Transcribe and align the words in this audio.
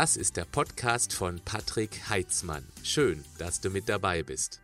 Das 0.00 0.16
ist 0.16 0.38
der 0.38 0.46
Podcast 0.46 1.12
von 1.12 1.42
Patrick 1.44 2.08
Heitzmann. 2.08 2.64
Schön, 2.82 3.22
dass 3.36 3.60
du 3.60 3.68
mit 3.68 3.86
dabei 3.86 4.22
bist. 4.22 4.62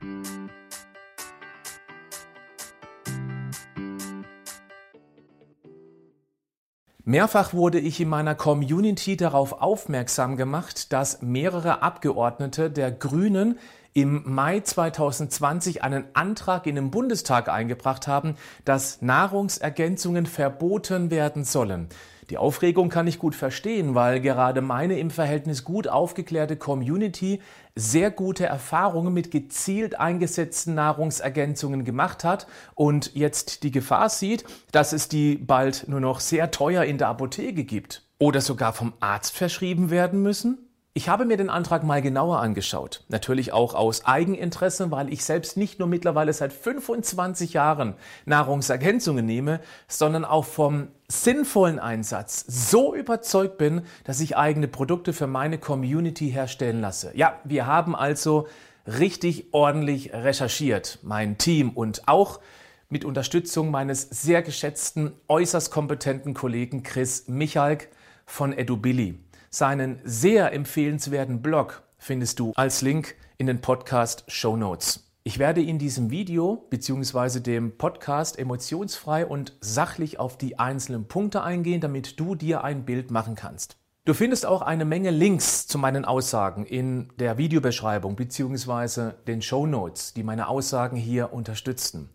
Mehrfach 7.04 7.52
wurde 7.52 7.78
ich 7.78 8.00
in 8.00 8.08
meiner 8.08 8.34
Community 8.34 9.18
darauf 9.18 9.60
aufmerksam 9.60 10.38
gemacht, 10.38 10.90
dass 10.94 11.20
mehrere 11.20 11.82
Abgeordnete 11.82 12.70
der 12.70 12.90
Grünen 12.90 13.58
im 13.92 14.22
Mai 14.24 14.60
2020 14.60 15.84
einen 15.84 16.04
Antrag 16.14 16.66
in 16.66 16.76
den 16.76 16.90
Bundestag 16.90 17.50
eingebracht 17.50 18.06
haben, 18.06 18.36
dass 18.64 19.02
Nahrungsergänzungen 19.02 20.24
verboten 20.24 21.10
werden 21.10 21.44
sollen. 21.44 21.90
Die 22.30 22.38
Aufregung 22.38 22.88
kann 22.88 23.06
ich 23.06 23.20
gut 23.20 23.36
verstehen, 23.36 23.94
weil 23.94 24.20
gerade 24.20 24.60
meine 24.60 24.98
im 24.98 25.10
Verhältnis 25.10 25.62
gut 25.62 25.86
aufgeklärte 25.86 26.56
Community 26.56 27.40
sehr 27.76 28.10
gute 28.10 28.46
Erfahrungen 28.46 29.14
mit 29.14 29.30
gezielt 29.30 30.00
eingesetzten 30.00 30.74
Nahrungsergänzungen 30.74 31.84
gemacht 31.84 32.24
hat 32.24 32.48
und 32.74 33.14
jetzt 33.14 33.62
die 33.62 33.70
Gefahr 33.70 34.08
sieht, 34.08 34.44
dass 34.72 34.92
es 34.92 35.08
die 35.08 35.36
bald 35.36 35.86
nur 35.86 36.00
noch 36.00 36.18
sehr 36.18 36.50
teuer 36.50 36.82
in 36.82 36.98
der 36.98 37.08
Apotheke 37.08 37.62
gibt 37.62 38.02
oder 38.18 38.40
sogar 38.40 38.72
vom 38.72 38.94
Arzt 38.98 39.36
verschrieben 39.36 39.90
werden 39.90 40.20
müssen? 40.20 40.65
Ich 40.96 41.10
habe 41.10 41.26
mir 41.26 41.36
den 41.36 41.50
Antrag 41.50 41.84
mal 41.84 42.00
genauer 42.00 42.40
angeschaut. 42.40 43.04
Natürlich 43.08 43.52
auch 43.52 43.74
aus 43.74 44.06
Eigeninteresse, 44.06 44.90
weil 44.90 45.12
ich 45.12 45.26
selbst 45.26 45.58
nicht 45.58 45.78
nur 45.78 45.88
mittlerweile 45.88 46.32
seit 46.32 46.54
25 46.54 47.52
Jahren 47.52 47.96
Nahrungsergänzungen 48.24 49.26
nehme, 49.26 49.60
sondern 49.88 50.24
auch 50.24 50.46
vom 50.46 50.88
sinnvollen 51.06 51.78
Einsatz 51.78 52.46
so 52.48 52.94
überzeugt 52.94 53.58
bin, 53.58 53.82
dass 54.04 54.20
ich 54.20 54.38
eigene 54.38 54.68
Produkte 54.68 55.12
für 55.12 55.26
meine 55.26 55.58
Community 55.58 56.30
herstellen 56.30 56.80
lasse. 56.80 57.12
Ja, 57.14 57.40
wir 57.44 57.66
haben 57.66 57.94
also 57.94 58.48
richtig 58.86 59.52
ordentlich 59.52 60.14
recherchiert, 60.14 61.00
mein 61.02 61.36
Team 61.36 61.72
und 61.72 62.08
auch 62.08 62.40
mit 62.88 63.04
Unterstützung 63.04 63.70
meines 63.70 64.00
sehr 64.00 64.40
geschätzten, 64.40 65.12
äußerst 65.28 65.70
kompetenten 65.70 66.32
Kollegen 66.32 66.82
Chris 66.82 67.28
Michalk 67.28 67.88
von 68.24 68.56
EduBilly. 68.56 69.25
Seinen 69.58 70.00
sehr 70.04 70.52
empfehlenswerten 70.52 71.40
Blog 71.40 71.82
findest 71.96 72.40
du 72.40 72.52
als 72.56 72.82
Link 72.82 73.14
in 73.38 73.46
den 73.46 73.62
Podcast 73.62 74.24
Show 74.28 74.54
Notes. 74.54 75.10
Ich 75.24 75.38
werde 75.38 75.62
in 75.62 75.78
diesem 75.78 76.10
Video 76.10 76.66
bzw. 76.68 77.40
dem 77.40 77.78
Podcast 77.78 78.38
emotionsfrei 78.38 79.24
und 79.24 79.56
sachlich 79.62 80.18
auf 80.20 80.36
die 80.36 80.58
einzelnen 80.58 81.08
Punkte 81.08 81.42
eingehen, 81.42 81.80
damit 81.80 82.20
du 82.20 82.34
dir 82.34 82.64
ein 82.64 82.84
Bild 82.84 83.10
machen 83.10 83.34
kannst. 83.34 83.78
Du 84.04 84.12
findest 84.12 84.44
auch 84.44 84.60
eine 84.60 84.84
Menge 84.84 85.08
Links 85.08 85.66
zu 85.66 85.78
meinen 85.78 86.04
Aussagen 86.04 86.66
in 86.66 87.08
der 87.18 87.38
Videobeschreibung 87.38 88.14
bzw. 88.14 89.12
den 89.26 89.40
Show 89.40 89.66
Notes, 89.66 90.12
die 90.12 90.22
meine 90.22 90.48
Aussagen 90.48 90.98
hier 90.98 91.32
unterstützen. 91.32 92.10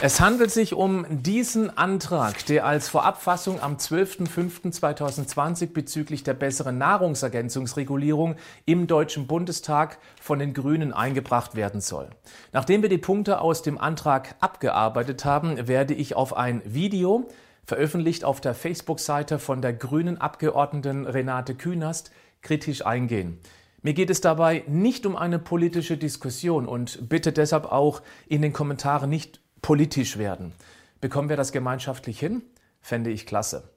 Es 0.00 0.20
handelt 0.20 0.50
sich 0.50 0.72
um 0.74 1.04
diesen 1.08 1.76
Antrag, 1.76 2.46
der 2.46 2.66
als 2.66 2.88
Vorabfassung 2.88 3.60
am 3.60 3.76
12.05.2020 3.76 5.72
bezüglich 5.72 6.24
der 6.24 6.34
besseren 6.34 6.78
Nahrungsergänzungsregulierung 6.78 8.36
im 8.64 8.86
Deutschen 8.86 9.26
Bundestag 9.26 9.98
von 10.20 10.38
den 10.38 10.54
Grünen 10.54 10.92
eingebracht 10.92 11.54
werden 11.54 11.80
soll. 11.80 12.08
Nachdem 12.52 12.82
wir 12.82 12.88
die 12.88 12.98
Punkte 12.98 13.40
aus 13.40 13.62
dem 13.62 13.78
Antrag 13.78 14.34
abgearbeitet 14.40 15.24
haben, 15.24 15.68
werde 15.68 15.94
ich 15.94 16.16
auf 16.16 16.36
ein 16.36 16.62
Video, 16.64 17.28
veröffentlicht 17.64 18.24
auf 18.24 18.40
der 18.40 18.54
Facebook-Seite 18.54 19.38
von 19.38 19.62
der 19.62 19.74
grünen 19.74 20.18
Abgeordneten 20.20 21.06
Renate 21.06 21.54
Künast, 21.54 22.10
kritisch 22.40 22.84
eingehen. 22.84 23.38
Mir 23.82 23.94
geht 23.94 24.10
es 24.10 24.20
dabei 24.20 24.64
nicht 24.68 25.06
um 25.06 25.16
eine 25.16 25.38
politische 25.38 25.96
Diskussion 25.96 26.66
und 26.66 27.08
bitte 27.08 27.32
deshalb 27.32 27.66
auch 27.66 28.00
in 28.26 28.40
den 28.40 28.52
Kommentaren 28.52 29.10
nicht 29.10 29.41
politisch 29.62 30.18
werden. 30.18 30.52
Bekommen 31.00 31.28
wir 31.28 31.36
das 31.36 31.52
gemeinschaftlich 31.52 32.18
hin? 32.18 32.42
Fände 32.80 33.10
ich 33.10 33.26
klasse. 33.26 33.70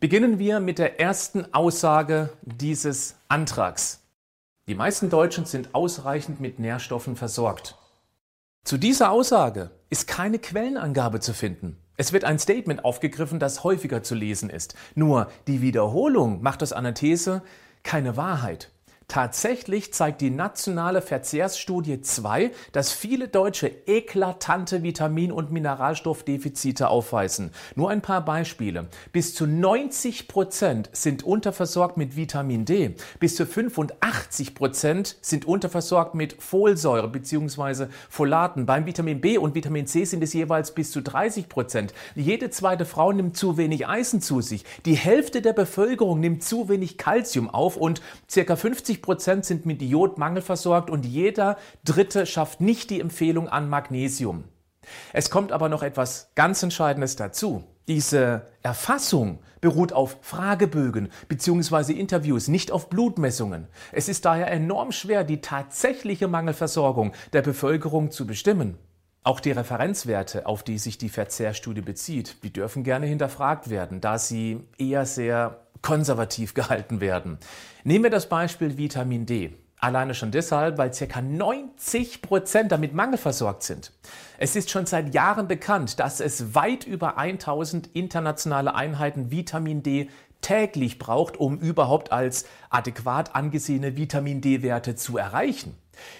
Beginnen 0.00 0.38
wir 0.38 0.60
mit 0.60 0.78
der 0.78 1.00
ersten 1.00 1.52
Aussage 1.52 2.30
dieses 2.42 3.16
Antrags. 3.28 4.02
Die 4.68 4.74
meisten 4.74 5.10
Deutschen 5.10 5.44
sind 5.44 5.74
ausreichend 5.74 6.40
mit 6.40 6.58
Nährstoffen 6.58 7.16
versorgt. 7.16 7.76
Zu 8.64 8.78
dieser 8.78 9.10
Aussage 9.10 9.70
ist 9.90 10.08
keine 10.08 10.38
Quellenangabe 10.38 11.20
zu 11.20 11.34
finden. 11.34 11.78
Es 11.96 12.12
wird 12.12 12.24
ein 12.24 12.38
Statement 12.38 12.84
aufgegriffen, 12.84 13.38
das 13.38 13.64
häufiger 13.64 14.02
zu 14.02 14.14
lesen 14.14 14.50
ist. 14.50 14.74
Nur 14.94 15.30
die 15.46 15.62
Wiederholung 15.62 16.42
macht 16.42 16.62
aus 16.62 16.72
einer 16.72 16.94
These 16.94 17.42
keine 17.82 18.16
Wahrheit. 18.16 18.70
Tatsächlich 19.08 19.94
zeigt 19.94 20.20
die 20.20 20.30
nationale 20.30 21.00
Verzehrsstudie 21.00 22.00
2, 22.00 22.50
dass 22.72 22.90
viele 22.90 23.28
Deutsche 23.28 23.70
eklatante 23.86 24.82
Vitamin- 24.82 25.30
und 25.30 25.52
Mineralstoffdefizite 25.52 26.88
aufweisen. 26.88 27.52
Nur 27.76 27.90
ein 27.90 28.02
paar 28.02 28.24
Beispiele. 28.24 28.88
Bis 29.12 29.32
zu 29.32 29.46
90 29.46 30.26
Prozent 30.26 30.90
sind 30.92 31.22
unterversorgt 31.22 31.96
mit 31.96 32.16
Vitamin 32.16 32.64
D. 32.64 32.96
Bis 33.20 33.36
zu 33.36 33.46
85 33.46 34.56
Prozent 34.56 35.16
sind 35.20 35.44
unterversorgt 35.44 36.16
mit 36.16 36.42
Folsäure 36.42 37.06
bzw. 37.06 37.86
Folaten. 38.10 38.66
Beim 38.66 38.86
Vitamin 38.86 39.20
B 39.20 39.38
und 39.38 39.54
Vitamin 39.54 39.86
C 39.86 40.04
sind 40.04 40.24
es 40.24 40.32
jeweils 40.32 40.72
bis 40.72 40.90
zu 40.90 41.00
30 41.00 41.48
Prozent. 41.48 41.94
Jede 42.16 42.50
zweite 42.50 42.84
Frau 42.84 43.12
nimmt 43.12 43.36
zu 43.36 43.56
wenig 43.56 43.86
Eisen 43.86 44.20
zu 44.20 44.40
sich. 44.40 44.64
Die 44.84 44.96
Hälfte 44.96 45.42
der 45.42 45.52
Bevölkerung 45.52 46.18
nimmt 46.18 46.42
zu 46.42 46.68
wenig 46.68 46.98
Kalzium 46.98 47.48
auf 47.48 47.76
und 47.76 48.02
circa 48.28 48.56
50 48.56 48.95
50 48.96 49.02
Prozent 49.02 49.44
sind 49.44 49.66
mit 49.66 49.82
Jodmangel 49.82 50.42
versorgt 50.42 50.90
und 50.90 51.04
jeder 51.04 51.56
Dritte 51.84 52.26
schafft 52.26 52.60
nicht 52.60 52.90
die 52.90 53.00
Empfehlung 53.00 53.48
an 53.48 53.68
Magnesium. 53.68 54.44
Es 55.12 55.30
kommt 55.30 55.52
aber 55.52 55.68
noch 55.68 55.82
etwas 55.82 56.30
ganz 56.34 56.62
Entscheidendes 56.62 57.16
dazu. 57.16 57.64
Diese 57.88 58.46
Erfassung 58.62 59.40
beruht 59.60 59.92
auf 59.92 60.16
Fragebögen 60.22 61.08
bzw. 61.28 61.92
Interviews, 61.92 62.48
nicht 62.48 62.72
auf 62.72 62.88
Blutmessungen. 62.88 63.66
Es 63.92 64.08
ist 64.08 64.24
daher 64.24 64.50
enorm 64.50 64.92
schwer, 64.92 65.24
die 65.24 65.40
tatsächliche 65.40 66.28
Mangelversorgung 66.28 67.12
der 67.32 67.42
Bevölkerung 67.42 68.10
zu 68.10 68.26
bestimmen. 68.26 68.78
Auch 69.22 69.40
die 69.40 69.50
Referenzwerte, 69.50 70.46
auf 70.46 70.62
die 70.62 70.78
sich 70.78 70.98
die 70.98 71.08
Verzehrstudie 71.08 71.80
bezieht, 71.80 72.44
die 72.44 72.52
dürfen 72.52 72.84
gerne 72.84 73.06
hinterfragt 73.06 73.70
werden, 73.70 74.00
da 74.00 74.18
sie 74.18 74.60
eher 74.78 75.04
sehr 75.04 75.65
konservativ 75.82 76.54
gehalten 76.54 77.00
werden. 77.00 77.38
Nehmen 77.84 78.04
wir 78.04 78.10
das 78.10 78.28
Beispiel 78.28 78.78
Vitamin 78.78 79.26
D. 79.26 79.54
Alleine 79.78 80.14
schon 80.14 80.30
deshalb, 80.30 80.78
weil 80.78 80.90
ca. 80.90 81.20
90 81.20 82.22
Prozent 82.22 82.72
damit 82.72 82.94
mangelversorgt 82.94 83.62
sind. 83.62 83.92
Es 84.38 84.56
ist 84.56 84.70
schon 84.70 84.86
seit 84.86 85.14
Jahren 85.14 85.48
bekannt, 85.48 86.00
dass 86.00 86.20
es 86.20 86.54
weit 86.54 86.86
über 86.86 87.18
1000 87.18 87.88
internationale 87.94 88.74
Einheiten 88.74 89.30
Vitamin 89.30 89.82
D 89.82 90.08
täglich 90.40 90.98
braucht, 90.98 91.36
um 91.36 91.58
überhaupt 91.58 92.10
als 92.12 92.46
adäquat 92.70 93.34
angesehene 93.34 93.96
Vitamin 93.96 94.40
D-Werte 94.40 94.94
zu 94.94 95.18
erreichen. 95.18 95.76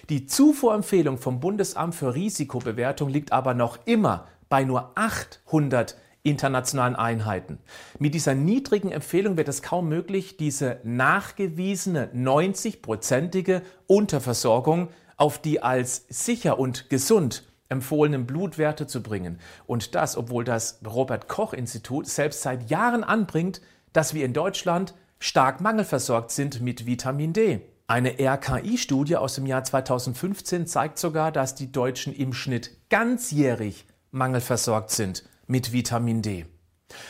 Die 0.09 0.27
Zufuhrempfehlung 0.27 1.19
vom 1.19 1.41
Bundesamt 1.41 1.95
für 1.95 2.15
Risikobewertung 2.15 3.09
liegt 3.09 3.33
aber 3.33 3.55
noch 3.55 3.79
immer 3.87 4.27
bei 4.49 4.65
nur 4.65 4.93
800 4.97 5.97
internationalen 6.27 6.97
Einheiten. 6.97 7.59
Mit 7.99 8.15
dieser 8.15 8.35
niedrigen 8.35 8.91
Empfehlung 8.91 9.37
wird 9.37 9.49
es 9.49 9.63
kaum 9.63 9.89
möglich, 9.89 10.37
diese 10.37 10.81
nachgewiesene 10.83 12.11
90-prozentige 12.15 13.63
Unterversorgung 13.87 14.89
auf 15.17 15.41
die 15.41 15.63
als 15.63 16.05
sicher 16.09 16.59
und 16.59 16.91
gesund 16.91 17.45
empfohlenen 17.69 18.27
Blutwerte 18.27 18.87
zu 18.87 19.03
bringen. 19.03 19.39
Und 19.67 19.95
das, 19.95 20.17
obwohl 20.17 20.45
das 20.45 20.81
Robert 20.85 21.29
Koch 21.29 21.53
Institut 21.53 22.07
selbst 22.07 22.43
seit 22.43 22.71
Jahren 22.71 23.05
anbringt, 23.05 23.61
dass 23.93 24.13
wir 24.15 24.25
in 24.25 24.33
Deutschland 24.33 24.95
stark 25.19 25.61
mangelversorgt 25.61 26.31
sind 26.31 26.61
mit 26.61 26.87
Vitamin 26.87 27.33
D. 27.33 27.61
Eine 27.89 28.19
RKI-Studie 28.19 29.17
aus 29.17 29.37
dem 29.37 29.47
Jahr 29.47 29.63
2015 29.63 30.67
zeigt 30.67 30.99
sogar, 30.99 31.31
dass 31.31 31.55
die 31.55 31.71
Deutschen 31.71 32.13
im 32.13 32.33
Schnitt 32.33 32.73
ganzjährig 32.91 33.87
mangelversorgt 34.11 34.91
sind 34.91 35.25
mit 35.47 35.73
Vitamin 35.73 36.23
D. 36.23 36.47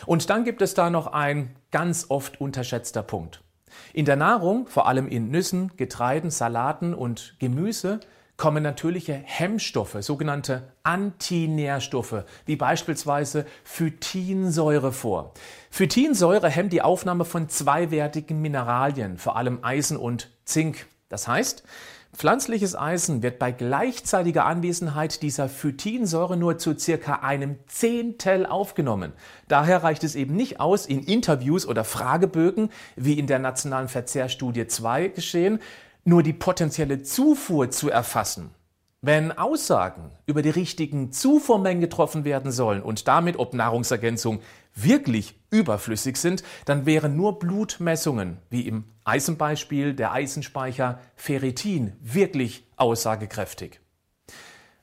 Und 0.07 0.31
dann 0.31 0.45
gibt 0.45 0.63
es 0.63 0.75
da 0.75 0.91
noch 0.91 1.09
ein 1.09 1.55
ganz 1.71 2.07
oft 2.09 2.41
unterschätzter 2.41 3.03
Punkt. 3.03 3.43
In 3.93 4.05
der 4.05 4.17
Nahrung, 4.17 4.67
vor 4.69 4.87
allem 4.87 5.09
in 5.09 5.31
Nüssen, 5.31 5.73
Getreiden, 5.77 6.31
Salaten 6.31 6.95
und 6.95 7.37
Gemüse, 7.39 8.01
kommen 8.37 8.63
natürliche 8.63 9.15
Hemmstoffe, 9.15 9.97
sogenannte 10.01 10.73
Antinährstoffe, 10.83 12.25
wie 12.45 12.57
beispielsweise 12.57 13.47
Phytinsäure 13.65 14.93
vor. 14.93 15.33
Phytinsäure 15.71 16.49
hemmt 16.51 16.73
die 16.73 16.83
Aufnahme 16.83 17.25
von 17.25 17.49
zweiwertigen 17.49 18.41
Mineralien, 18.43 19.17
vor 19.17 19.37
allem 19.37 19.61
Eisen 19.63 19.97
und 19.97 20.31
Zink. 20.45 20.87
Das 21.09 21.27
heißt, 21.29 21.65
Pflanzliches 22.17 22.75
Eisen 22.75 23.23
wird 23.23 23.39
bei 23.39 23.53
gleichzeitiger 23.53 24.47
Anwesenheit 24.47 25.21
dieser 25.21 25.51
Phytinsäure 25.51 26.39
nur 26.39 26.57
zu 26.57 26.75
circa 26.79 27.17
einem 27.17 27.57
Zehntel 27.67 28.47
aufgenommen. 28.47 29.13
Daher 29.49 29.83
reicht 29.83 30.03
es 30.03 30.15
eben 30.15 30.35
nicht 30.35 30.59
aus, 30.59 30.87
in 30.87 31.03
Interviews 31.03 31.67
oder 31.67 31.85
Fragebögen, 31.85 32.71
wie 32.97 33.19
in 33.19 33.27
der 33.27 33.39
nationalen 33.39 33.89
Verzehrstudie 33.89 34.67
2 34.67 35.09
geschehen, 35.09 35.61
nur 36.05 36.23
die 36.23 36.33
potenzielle 36.33 37.03
Zufuhr 37.03 37.71
zu 37.71 37.91
erfassen. 37.91 38.49
Wenn 39.03 39.31
Aussagen 39.31 40.11
über 40.25 40.41
die 40.41 40.49
richtigen 40.49 41.13
Zufuhrmengen 41.13 41.83
getroffen 41.83 42.25
werden 42.25 42.51
sollen 42.51 42.83
und 42.83 43.09
damit, 43.09 43.39
ob 43.39 43.53
Nahrungsergänzung 43.53 44.41
wirklich 44.77 45.41
überflüssig 45.51 46.17
sind, 46.19 46.45
dann 46.67 46.87
wären 46.87 47.17
nur 47.17 47.39
Blutmessungen, 47.39 48.39
wie 48.51 48.69
im 48.69 48.85
Eisenbeispiel 49.05 49.95
der 49.95 50.13
Eisenspeicher 50.13 51.01
Ferritin, 51.17 51.97
wirklich 52.01 52.69
aussagekräftig. 52.77 53.81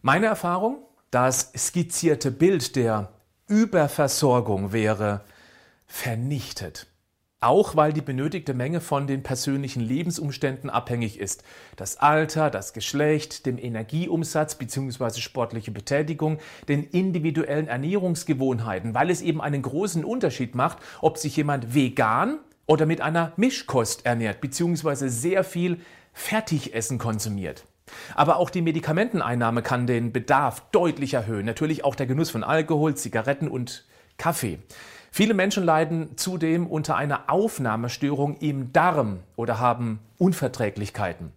Meine 0.02 0.26
Erfahrung, 0.26 0.84
das 1.12 1.54
skizzierte 1.56 2.32
Bild 2.32 2.76
der 2.76 3.14
Überversorgung 3.48 4.74
wäre 4.74 5.24
vernichtet. 5.86 6.88
Auch 7.44 7.76
weil 7.76 7.92
die 7.92 8.02
benötigte 8.02 8.54
Menge 8.54 8.80
von 8.80 9.06
den 9.06 9.22
persönlichen 9.22 9.82
Lebensumständen 9.82 10.70
abhängig 10.70 11.20
ist. 11.20 11.44
Das 11.76 11.98
Alter, 11.98 12.50
das 12.50 12.72
Geschlecht, 12.72 13.46
dem 13.46 13.58
Energieumsatz 13.58 14.56
bzw. 14.56 15.20
sportliche 15.20 15.72
Betätigung, 15.72 16.38
den 16.70 16.86
individuellen 16.86 17.68
Ernährungsgewohnheiten, 17.68 18.94
weil 18.94 19.10
es 19.10 19.22
eben 19.22 19.42
einen 19.42 19.62
großen 19.62 20.06
Unterschied 20.06 20.56
macht, 20.56 20.78
ob 21.02 21.18
sich 21.18 21.36
jemand 21.36 21.76
vegan 21.76 22.40
oder 22.66 22.86
mit 22.86 23.02
einer 23.02 23.34
Mischkost 23.36 24.06
ernährt 24.06 24.40
bzw. 24.40 25.10
sehr 25.10 25.44
viel 25.44 25.82
Fertigessen 26.14 26.98
konsumiert. 26.98 27.66
Aber 28.16 28.38
auch 28.38 28.50
die 28.50 28.62
Medikamenteneinnahme 28.62 29.64
kann 29.64 29.86
den 29.86 30.14
Bedarf 30.14 30.62
deutlich 30.72 31.14
erhöhen. 31.14 31.46
Natürlich 31.46 31.84
auch 31.84 31.96
der 31.96 32.08
Genuss 32.08 32.30
von 32.30 32.46
Alkohol, 32.46 32.96
Zigaretten 32.96 33.50
und 33.50 33.84
Kaffee. 34.18 34.60
Viele 35.16 35.36
Menschen 35.36 35.64
leiden 35.64 36.18
zudem 36.18 36.66
unter 36.66 36.96
einer 36.96 37.30
Aufnahmestörung 37.30 38.36
im 38.38 38.74
Darm 38.74 39.20
oder 39.36 39.60
haben 39.60 40.00
Unverträglichkeiten. 40.18 41.32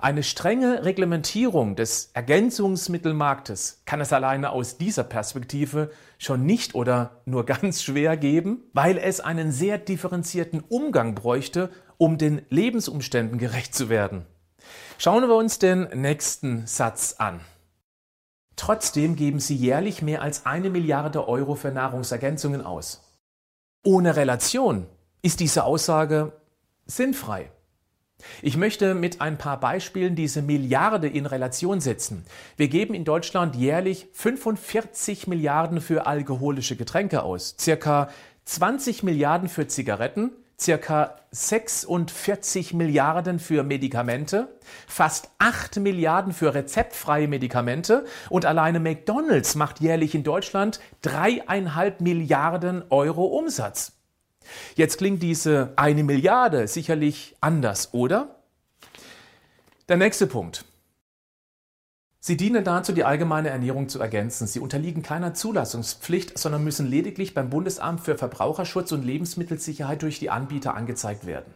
Eine 0.00 0.24
strenge 0.24 0.84
Reglementierung 0.84 1.76
des 1.76 2.10
Ergänzungsmittelmarktes 2.14 3.82
kann 3.84 4.00
es 4.00 4.12
alleine 4.12 4.50
aus 4.50 4.76
dieser 4.76 5.04
Perspektive 5.04 5.92
schon 6.18 6.44
nicht 6.44 6.74
oder 6.74 7.22
nur 7.24 7.46
ganz 7.46 7.84
schwer 7.84 8.16
geben, 8.16 8.64
weil 8.72 8.98
es 8.98 9.20
einen 9.20 9.52
sehr 9.52 9.78
differenzierten 9.78 10.64
Umgang 10.68 11.14
bräuchte, 11.14 11.70
um 11.98 12.18
den 12.18 12.42
Lebensumständen 12.48 13.38
gerecht 13.38 13.72
zu 13.72 13.88
werden. 13.88 14.26
Schauen 14.98 15.28
wir 15.28 15.36
uns 15.36 15.60
den 15.60 15.82
nächsten 15.94 16.66
Satz 16.66 17.14
an. 17.18 17.38
Trotzdem 18.56 19.14
geben 19.14 19.38
sie 19.38 19.54
jährlich 19.54 20.02
mehr 20.02 20.22
als 20.22 20.44
eine 20.44 20.70
Milliarde 20.70 21.28
Euro 21.28 21.54
für 21.54 21.70
Nahrungsergänzungen 21.70 22.62
aus. 22.62 23.11
Ohne 23.84 24.14
Relation 24.14 24.86
ist 25.22 25.40
diese 25.40 25.64
Aussage 25.64 26.32
sinnfrei. 26.86 27.50
Ich 28.40 28.56
möchte 28.56 28.94
mit 28.94 29.20
ein 29.20 29.38
paar 29.38 29.58
Beispielen 29.58 30.14
diese 30.14 30.40
Milliarde 30.40 31.08
in 31.08 31.26
Relation 31.26 31.80
setzen. 31.80 32.24
Wir 32.56 32.68
geben 32.68 32.94
in 32.94 33.04
Deutschland 33.04 33.56
jährlich 33.56 34.06
45 34.12 35.26
Milliarden 35.26 35.80
für 35.80 36.06
alkoholische 36.06 36.76
Getränke 36.76 37.24
aus, 37.24 37.56
circa 37.58 38.08
20 38.44 39.02
Milliarden 39.02 39.48
für 39.48 39.66
Zigaretten, 39.66 40.30
circa 40.62 41.16
46 41.32 42.74
Milliarden 42.74 43.38
für 43.38 43.62
Medikamente, 43.62 44.48
fast 44.86 45.30
8 45.38 45.80
Milliarden 45.80 46.32
für 46.32 46.54
rezeptfreie 46.54 47.28
Medikamente 47.28 48.04
und 48.30 48.46
alleine 48.46 48.80
McDonald's 48.80 49.54
macht 49.54 49.80
jährlich 49.80 50.14
in 50.14 50.24
Deutschland 50.24 50.80
dreieinhalb 51.02 52.00
Milliarden 52.00 52.84
Euro 52.90 53.24
Umsatz. 53.24 53.92
Jetzt 54.74 54.98
klingt 54.98 55.22
diese 55.22 55.72
eine 55.76 56.02
Milliarde 56.02 56.68
sicherlich 56.68 57.36
anders, 57.40 57.92
oder? 57.94 58.36
Der 59.88 59.96
nächste 59.96 60.26
Punkt. 60.26 60.64
Sie 62.24 62.36
dienen 62.36 62.62
dazu, 62.62 62.92
die 62.92 63.02
allgemeine 63.02 63.48
Ernährung 63.48 63.88
zu 63.88 63.98
ergänzen. 63.98 64.46
Sie 64.46 64.60
unterliegen 64.60 65.02
keiner 65.02 65.34
Zulassungspflicht, 65.34 66.38
sondern 66.38 66.62
müssen 66.62 66.86
lediglich 66.86 67.34
beim 67.34 67.50
Bundesamt 67.50 68.00
für 68.00 68.16
Verbraucherschutz 68.16 68.92
und 68.92 69.04
Lebensmittelsicherheit 69.04 70.02
durch 70.02 70.20
die 70.20 70.30
Anbieter 70.30 70.76
angezeigt 70.76 71.26
werden. 71.26 71.52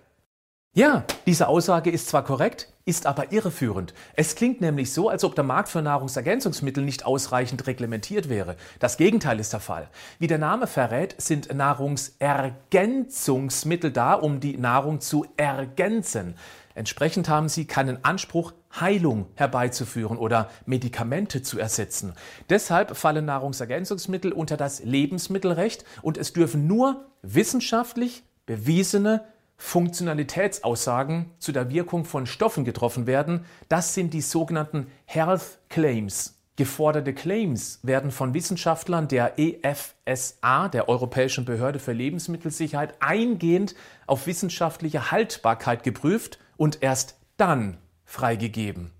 Ja, 0.74 1.04
diese 1.24 1.46
Aussage 1.46 1.92
ist 1.92 2.08
zwar 2.08 2.24
korrekt, 2.24 2.72
ist 2.84 3.06
aber 3.06 3.30
irreführend. 3.30 3.94
Es 4.14 4.34
klingt 4.34 4.60
nämlich 4.60 4.92
so, 4.92 5.08
als 5.08 5.22
ob 5.22 5.36
der 5.36 5.44
Markt 5.44 5.68
für 5.68 5.82
Nahrungsergänzungsmittel 5.82 6.82
nicht 6.82 7.06
ausreichend 7.06 7.68
reglementiert 7.68 8.28
wäre. 8.28 8.56
Das 8.80 8.96
Gegenteil 8.96 9.38
ist 9.38 9.52
der 9.52 9.60
Fall. 9.60 9.86
Wie 10.18 10.26
der 10.26 10.38
Name 10.38 10.66
verrät, 10.66 11.14
sind 11.18 11.54
Nahrungsergänzungsmittel 11.54 13.92
da, 13.92 14.14
um 14.14 14.40
die 14.40 14.58
Nahrung 14.58 15.00
zu 15.00 15.26
ergänzen. 15.36 16.34
Entsprechend 16.76 17.30
haben 17.30 17.48
sie 17.48 17.64
keinen 17.64 18.04
Anspruch, 18.04 18.52
Heilung 18.78 19.26
herbeizuführen 19.34 20.18
oder 20.18 20.50
Medikamente 20.66 21.40
zu 21.40 21.58
ersetzen. 21.58 22.12
Deshalb 22.50 22.98
fallen 22.98 23.24
Nahrungsergänzungsmittel 23.24 24.30
unter 24.30 24.58
das 24.58 24.84
Lebensmittelrecht 24.84 25.86
und 26.02 26.18
es 26.18 26.34
dürfen 26.34 26.66
nur 26.66 27.06
wissenschaftlich 27.22 28.24
bewiesene 28.44 29.24
Funktionalitätsaussagen 29.56 31.30
zu 31.38 31.50
der 31.50 31.70
Wirkung 31.70 32.04
von 32.04 32.26
Stoffen 32.26 32.66
getroffen 32.66 33.06
werden. 33.06 33.46
Das 33.70 33.94
sind 33.94 34.12
die 34.12 34.20
sogenannten 34.20 34.88
Health 35.06 35.58
Claims. 35.70 36.35
Geforderte 36.56 37.12
Claims 37.12 37.80
werden 37.82 38.10
von 38.10 38.32
Wissenschaftlern 38.32 39.08
der 39.08 39.38
EFSA, 39.38 40.68
der 40.68 40.88
Europäischen 40.88 41.44
Behörde 41.44 41.78
für 41.78 41.92
Lebensmittelsicherheit, 41.92 42.94
eingehend 43.00 43.74
auf 44.06 44.26
wissenschaftliche 44.26 45.10
Haltbarkeit 45.10 45.82
geprüft 45.82 46.38
und 46.56 46.82
erst 46.82 47.18
dann 47.36 47.76
freigegeben. 48.06 48.90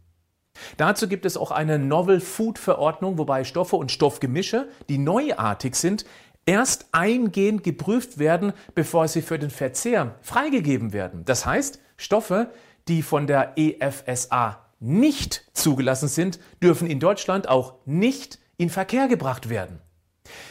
Dazu 0.77 1.09
gibt 1.09 1.25
es 1.25 1.39
auch 1.39 1.51
eine 1.51 1.79
Novel 1.79 2.21
Food 2.21 2.59
Verordnung, 2.59 3.17
wobei 3.17 3.45
Stoffe 3.45 3.77
und 3.77 3.91
Stoffgemische, 3.91 4.69
die 4.91 4.99
neuartig 4.99 5.77
sind, 5.77 6.05
erst 6.45 6.87
eingehend 6.93 7.65
geprüft 7.65 8.19
werden, 8.19 8.53
bevor 8.75 9.09
sie 9.09 9.23
für 9.23 9.39
den 9.39 9.51
Verzehr 9.51 10.17
freigegeben 10.21 10.93
werden. 10.93 11.25
Das 11.25 11.47
heißt, 11.47 11.81
Stoffe, 11.97 12.51
die 12.89 13.03
von 13.03 13.27
der 13.27 13.55
EFSA 13.57 14.66
nicht 14.79 15.45
zugelassen 15.53 16.09
sind, 16.09 16.39
dürfen 16.63 16.89
in 16.89 17.01
Deutschland 17.01 17.49
auch 17.49 17.75
nicht 17.87 18.39
in 18.57 18.71
Verkehr 18.71 19.09
gebracht 19.09 19.49
werden. 19.49 19.81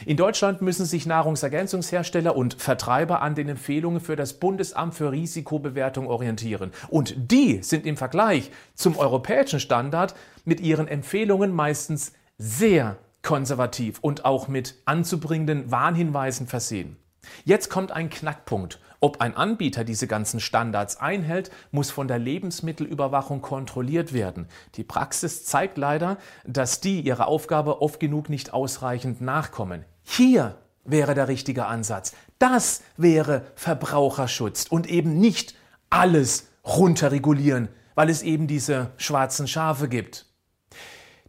In 0.06 0.18
Deutschland 0.18 0.62
müssen 0.62 0.86
sich 0.86 1.06
Nahrungsergänzungshersteller 1.06 2.36
und 2.36 2.54
Vertreiber 2.56 3.22
an 3.22 3.36
den 3.36 3.50
Empfehlungen 3.50 4.00
für 4.00 4.16
das 4.16 4.40
Bundesamt 4.40 4.96
für 4.96 5.12
Risikobewertung 5.12 6.08
orientieren. 6.08 6.72
Und 6.90 7.14
die 7.18 7.62
sind 7.62 7.86
im 7.86 7.98
Vergleich 7.98 8.52
zum 8.74 8.98
europäischen 8.98 9.60
Standard 9.60 10.16
mit 10.46 10.60
ihren 10.60 10.88
Empfehlungen 10.88 11.54
meistens 11.54 12.14
sehr 12.38 12.98
konservativ 13.22 14.00
und 14.02 14.24
auch 14.24 14.48
mit 14.48 14.76
anzubringenden 14.86 15.72
Warnhinweisen 15.72 16.48
versehen. 16.48 16.98
Jetzt 17.44 17.70
kommt 17.70 17.92
ein 17.92 18.10
Knackpunkt. 18.10 18.80
Ob 19.00 19.22
ein 19.22 19.36
Anbieter 19.36 19.84
diese 19.84 20.08
ganzen 20.08 20.40
Standards 20.40 20.98
einhält, 20.98 21.52
muss 21.72 21.92
von 21.92 22.08
der 22.08 22.20
Lebensmittelüberwachung 22.20 23.42
kontrolliert 23.42 24.14
werden. 24.14 24.48
Die 24.76 24.84
Praxis 24.84 25.46
zeigt 25.46 25.78
leider, 25.78 26.18
dass 26.46 26.82
die 26.82 27.02
ihrer 27.02 27.28
Aufgabe 27.28 27.82
oft 27.82 28.00
genug 28.00 28.30
nicht 28.30 28.54
ausreichend 28.54 29.22
nachkommen. 29.22 29.86
Hier 30.04 30.58
wäre 30.84 31.16
der 31.16 31.28
richtige 31.28 31.66
Ansatz. 31.66 32.14
Das 32.40 32.82
wäre 32.98 33.46
Verbraucherschutz 33.56 34.66
und 34.70 34.88
eben 34.88 35.20
nicht 35.20 35.56
alles 35.90 36.48
runterregulieren, 36.66 37.70
weil 37.96 38.10
es 38.10 38.22
eben 38.22 38.48
diese 38.48 38.92
schwarzen 38.98 39.48
Schafe 39.48 39.88
gibt. 39.88 40.26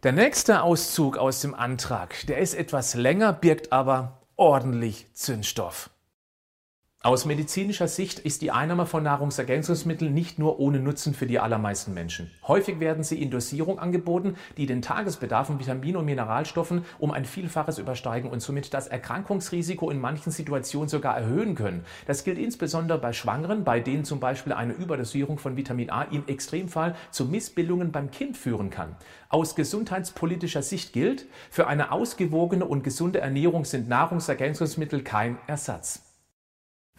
Der 0.03 0.11
nächste 0.11 0.61
Auszug 0.61 1.17
aus 1.17 1.41
dem 1.41 1.55
Antrag, 1.55 2.27
der 2.27 2.37
ist 2.37 2.53
etwas 2.53 2.93
länger, 2.93 3.33
birgt 3.33 3.71
aber 3.71 4.21
ordentlich 4.35 5.07
Zündstoff. 5.13 5.89
Aus 7.07 7.23
medizinischer 7.23 7.87
Sicht 7.87 8.19
ist 8.19 8.41
die 8.41 8.51
Einnahme 8.51 8.85
von 8.85 9.01
Nahrungsergänzungsmitteln 9.01 10.13
nicht 10.13 10.39
nur 10.39 10.59
ohne 10.59 10.81
Nutzen 10.81 11.13
für 11.13 11.25
die 11.25 11.39
allermeisten 11.39 11.93
Menschen. 11.93 12.29
Häufig 12.45 12.81
werden 12.81 13.05
sie 13.05 13.21
in 13.21 13.31
Dosierung 13.31 13.79
angeboten, 13.79 14.35
die 14.57 14.65
den 14.65 14.81
Tagesbedarf 14.81 15.49
an 15.49 15.57
Vitamin- 15.57 15.95
und 15.95 16.03
Mineralstoffen 16.03 16.83
um 16.99 17.11
ein 17.11 17.23
Vielfaches 17.23 17.77
übersteigen 17.77 18.29
und 18.29 18.41
somit 18.41 18.73
das 18.73 18.87
Erkrankungsrisiko 18.87 19.89
in 19.89 20.01
manchen 20.01 20.33
Situationen 20.33 20.89
sogar 20.89 21.15
erhöhen 21.15 21.55
können. 21.55 21.85
Das 22.07 22.25
gilt 22.25 22.37
insbesondere 22.37 22.97
bei 22.97 23.13
Schwangeren, 23.13 23.63
bei 23.63 23.79
denen 23.79 24.03
zum 24.03 24.19
Beispiel 24.19 24.51
eine 24.51 24.73
Überdosierung 24.73 25.37
von 25.37 25.55
Vitamin 25.55 25.89
A 25.89 26.01
im 26.01 26.27
Extremfall 26.27 26.93
zu 27.11 27.23
Missbildungen 27.23 27.93
beim 27.93 28.11
Kind 28.11 28.35
führen 28.35 28.69
kann. 28.69 28.97
Aus 29.29 29.55
gesundheitspolitischer 29.55 30.61
Sicht 30.61 30.91
gilt, 30.91 31.25
für 31.51 31.67
eine 31.67 31.93
ausgewogene 31.93 32.65
und 32.65 32.83
gesunde 32.83 33.21
Ernährung 33.21 33.63
sind 33.63 33.87
Nahrungsergänzungsmittel 33.87 35.03
kein 35.03 35.37
Ersatz. 35.47 36.06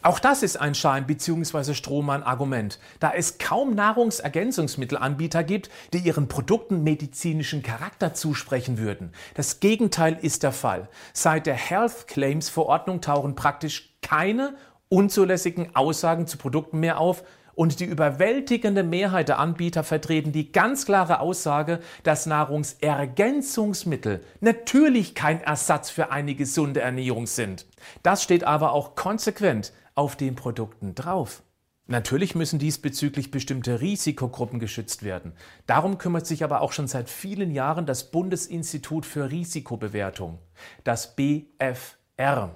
Auch 0.01 0.19
das 0.19 0.43
ist 0.43 0.55
ein 0.55 0.75
Schein- 0.75 1.07
bzw. 1.07 1.73
Strohmann-Argument, 1.73 2.79
da 3.01 3.11
es 3.13 3.37
kaum 3.37 3.75
Nahrungsergänzungsmittelanbieter 3.75 5.43
gibt, 5.43 5.69
die 5.91 5.97
ihren 5.97 6.29
Produkten 6.29 6.83
medizinischen 6.83 7.63
Charakter 7.63 8.13
zusprechen 8.13 8.77
würden. 8.77 9.11
Das 9.33 9.59
Gegenteil 9.59 10.17
ist 10.21 10.43
der 10.43 10.53
Fall. 10.53 10.87
Seit 11.11 11.47
der 11.47 11.55
Health 11.55 12.07
Claims 12.07 12.47
Verordnung 12.47 13.01
tauchen 13.01 13.35
praktisch 13.35 13.93
keine 14.01 14.55
unzulässigen 14.87 15.75
Aussagen 15.75 16.27
zu 16.27 16.37
Produkten 16.37 16.79
mehr 16.79 16.99
auf, 16.99 17.23
und 17.55 17.81
die 17.81 17.85
überwältigende 17.85 18.83
Mehrheit 18.83 19.27
der 19.27 19.37
Anbieter 19.37 19.83
vertreten 19.83 20.31
die 20.31 20.53
ganz 20.53 20.85
klare 20.85 21.19
Aussage, 21.19 21.81
dass 22.03 22.25
Nahrungsergänzungsmittel 22.25 24.23
natürlich 24.39 25.13
kein 25.13 25.41
Ersatz 25.41 25.89
für 25.89 26.09
eine 26.09 26.35
gesunde 26.35 26.79
Ernährung 26.79 27.27
sind. 27.27 27.65
Das 28.01 28.23
steht 28.23 28.45
aber 28.45 28.71
auch 28.71 28.95
konsequent 28.95 29.73
auf 29.99 30.15
den 30.15 30.35
Produkten 30.35 30.95
drauf. 30.95 31.43
Natürlich 31.85 32.33
müssen 32.33 32.57
diesbezüglich 32.57 33.31
bestimmte 33.31 33.81
Risikogruppen 33.81 34.57
geschützt 34.57 35.03
werden. 35.03 35.33
Darum 35.65 35.97
kümmert 35.97 36.25
sich 36.25 36.45
aber 36.45 36.61
auch 36.61 36.71
schon 36.71 36.87
seit 36.87 37.09
vielen 37.09 37.51
Jahren 37.51 37.85
das 37.85 38.09
Bundesinstitut 38.09 39.05
für 39.05 39.29
Risikobewertung, 39.29 40.39
das 40.85 41.17
BFR. 41.17 42.55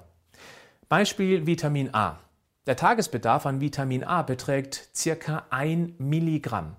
Beispiel 0.88 1.46
Vitamin 1.46 1.90
A. 1.92 2.18
Der 2.66 2.76
Tagesbedarf 2.76 3.44
an 3.44 3.60
Vitamin 3.60 4.04
A 4.04 4.22
beträgt 4.22 4.88
ca. 5.20 5.44
1 5.50 5.98
Milligramm. 5.98 6.76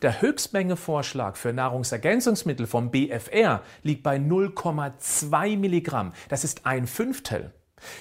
Der 0.00 0.22
Höchstmengevorschlag 0.22 1.36
für 1.36 1.52
Nahrungsergänzungsmittel 1.52 2.66
vom 2.66 2.90
BFR 2.90 3.60
liegt 3.82 4.02
bei 4.02 4.16
0,2 4.16 5.58
Milligramm. 5.58 6.14
Das 6.30 6.42
ist 6.42 6.64
ein 6.64 6.86
Fünftel. 6.86 7.52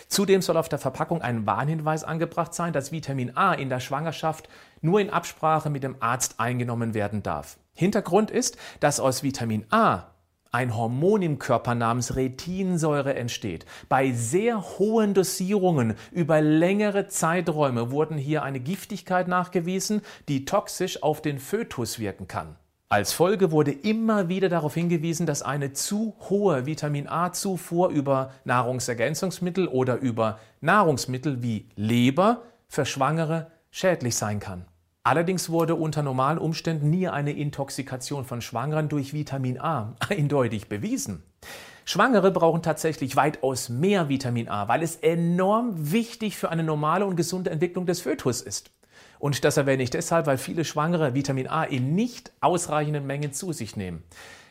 Zudem 0.08 0.42
soll 0.42 0.58
auf 0.58 0.70
der 0.70 0.80
Verpackung 0.80 1.22
ein 1.22 1.46
Warnhinweis 1.46 2.04
angebracht 2.04 2.54
sein, 2.54 2.74
dass 2.74 2.92
Vitamin 2.92 3.36
A 3.36 3.54
in 3.54 3.70
der 3.70 3.80
Schwangerschaft 3.80 4.50
nur 4.82 5.00
in 5.00 5.10
Absprache 5.10 5.70
mit 5.70 5.84
dem 5.84 5.98
Arzt 6.00 6.40
eingenommen 6.40 6.94
werden 6.94 7.24
darf. 7.24 7.58
Hintergrund 7.74 8.32
ist, 8.32 8.58
dass 8.80 9.00
aus 9.00 9.24
Vitamin 9.24 9.66
A 9.70 10.08
ein 10.56 10.78
Hormon 10.78 11.22
im 11.22 11.38
Körper 11.38 11.76
namens 11.76 12.16
Retinsäure 12.16 13.14
entsteht. 13.14 13.66
Bei 13.90 14.14
sehr 14.14 14.80
hohen 14.80 15.14
Dosierungen 15.14 15.96
über 16.14 16.40
längere 16.40 17.08
Zeiträume 17.10 17.92
wurden 17.92 18.18
hier 18.18 18.44
eine 18.44 18.62
Giftigkeit 18.62 19.28
nachgewiesen, 19.28 20.02
die 20.30 20.46
toxisch 20.46 21.04
auf 21.04 21.22
den 21.22 21.40
Fötus 21.40 22.00
wirken 22.00 22.30
kann. 22.30 22.56
Als 22.88 23.14
Folge 23.14 23.52
wurde 23.52 23.72
immer 23.72 24.30
wieder 24.30 24.48
darauf 24.48 24.76
hingewiesen, 24.76 25.26
dass 25.26 25.42
eine 25.42 25.74
zu 25.74 26.16
hohe 26.30 26.68
Vitamin 26.68 27.08
A-Zufuhr 27.08 27.90
über 27.90 28.32
Nahrungsergänzungsmittel 28.44 29.68
oder 29.68 29.96
über 29.98 30.38
Nahrungsmittel 30.62 31.42
wie 31.42 31.68
Leber 31.76 32.44
für 32.68 32.86
Schwangere 32.86 33.52
schädlich 33.72 34.16
sein 34.16 34.40
kann. 34.40 34.66
Allerdings 35.02 35.50
wurde 35.50 35.74
unter 35.74 36.04
normalen 36.04 36.38
Umständen 36.38 36.92
nie 36.92 37.08
eine 37.08 37.32
Intoxikation 37.32 38.24
von 38.24 38.42
Schwangeren 38.42 38.88
durch 38.88 39.16
Vitamin 39.16 39.60
A 39.60 39.96
eindeutig 40.10 40.70
bewiesen. 40.70 41.24
Schwangere 41.86 42.30
brauchen 42.30 42.62
tatsächlich 42.62 43.16
weitaus 43.16 43.68
mehr 43.68 44.10
Vitamin 44.10 44.48
A, 44.48 44.68
weil 44.68 44.84
es 44.84 44.96
enorm 44.98 45.92
wichtig 45.92 46.38
für 46.38 46.50
eine 46.50 46.64
normale 46.64 47.08
und 47.08 47.16
gesunde 47.16 47.50
Entwicklung 47.50 47.88
des 47.88 48.02
Fötus 48.02 48.42
ist. 48.42 48.70
Und 49.20 49.44
das 49.44 49.58
erwähne 49.58 49.84
ich 49.84 49.90
deshalb, 49.90 50.28
weil 50.28 50.38
viele 50.38 50.66
Schwangere 50.66 51.14
Vitamin 51.14 51.48
A 51.48 51.64
in 51.64 51.96
nicht 51.96 52.32
ausreichenden 52.42 53.06
Mengen 53.06 53.34
zu 53.34 53.54
sich 53.54 53.76
nehmen. 53.76 54.04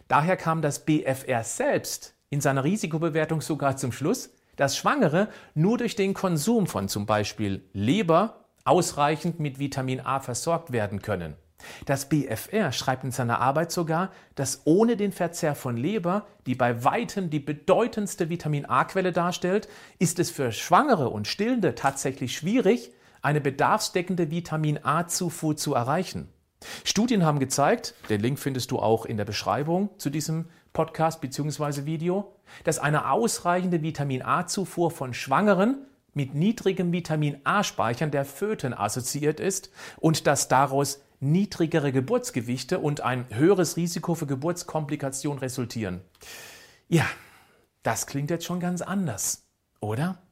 Daher 0.09 0.37
kam 0.37 0.63
das 0.63 0.85
BFR 0.85 1.45
selbst 1.45 2.15
in 2.31 2.41
seiner 2.41 2.65
Risikobewertung 2.65 3.41
sogar 3.41 3.77
zum 3.77 3.93
Schluss, 3.93 4.31
dass 4.57 4.77
Schwangere 4.77 5.29
nur 5.55 5.79
durch 5.79 5.97
den 5.97 6.15
Konsum 6.15 6.67
von 6.67 6.89
zum 6.89 7.07
Beispiel 7.07 7.65
Leber 7.73 8.45
ausreichend 8.65 9.41
mit 9.41 9.59
Vitamin 9.59 10.01
A 10.01 10.21
versorgt 10.21 10.73
werden 10.73 11.03
können. 11.03 11.37
Das 11.87 12.09
BFR 12.09 12.73
schreibt 12.73 13.05
in 13.05 13.11
seiner 13.11 13.41
Arbeit 13.41 13.73
sogar, 13.73 14.11
dass 14.35 14.63
ohne 14.65 14.97
den 14.97 15.13
Verzehr 15.13 15.55
von 15.55 15.77
Leber, 15.77 16.27
die 16.47 16.55
bei 16.55 16.85
weitem 16.85 17.31
die 17.31 17.41
bedeutendste 17.41 18.29
Vitamin 18.29 18.67
A-Quelle 18.67 19.13
darstellt, 19.13 19.69
ist 19.99 20.19
es 20.19 20.31
für 20.31 20.53
Schwangere 20.53 21.09
und 21.09 21.27
Stillende 21.27 21.75
tatsächlich 21.75 22.37
schwierig, 22.37 22.93
eine 23.25 23.41
bedarfsdeckende 23.41 24.31
Vitamin 24.31 24.79
A-Zufuhr 24.83 25.57
zu 25.57 25.75
erreichen. 25.75 26.29
Studien 26.85 27.25
haben 27.25 27.39
gezeigt, 27.39 27.95
den 28.09 28.21
Link 28.21 28.39
findest 28.39 28.71
du 28.71 28.79
auch 28.79 29.07
in 29.07 29.17
der 29.17 29.25
Beschreibung 29.25 29.91
zu 29.99 30.11
diesem 30.11 30.47
Podcast 30.73 31.21
bzw. 31.21 31.85
Video, 31.85 32.35
dass 32.65 32.79
eine 32.79 33.11
ausreichende 33.11 33.83
Vitamin 33.83 34.23
A-Zufuhr 34.23 34.91
von 34.91 35.15
Schwangeren 35.15 35.87
mit 36.13 36.35
niedrigem 36.35 36.93
Vitamin 36.93 37.41
A-Speichern 37.45 38.11
der 38.11 38.25
Föten 38.25 38.75
assoziiert 38.75 39.41
ist 39.41 39.71
und 39.97 40.27
dass 40.27 40.49
daraus 40.49 41.01
niedrigere 41.21 41.93
Geburtsgewichte 41.93 42.79
und 42.79 43.01
ein 43.01 43.27
höheres 43.31 43.77
Risiko 43.77 44.15
für 44.15 44.27
Geburtskomplikationen 44.27 45.39
resultieren. 45.39 46.03
Ja, 46.89 47.07
das 47.83 48.07
klingt 48.07 48.31
jetzt 48.31 48.45
schon 48.45 48.61
ganz 48.61 48.83
anders, 48.83 49.47
oder? 49.81 50.24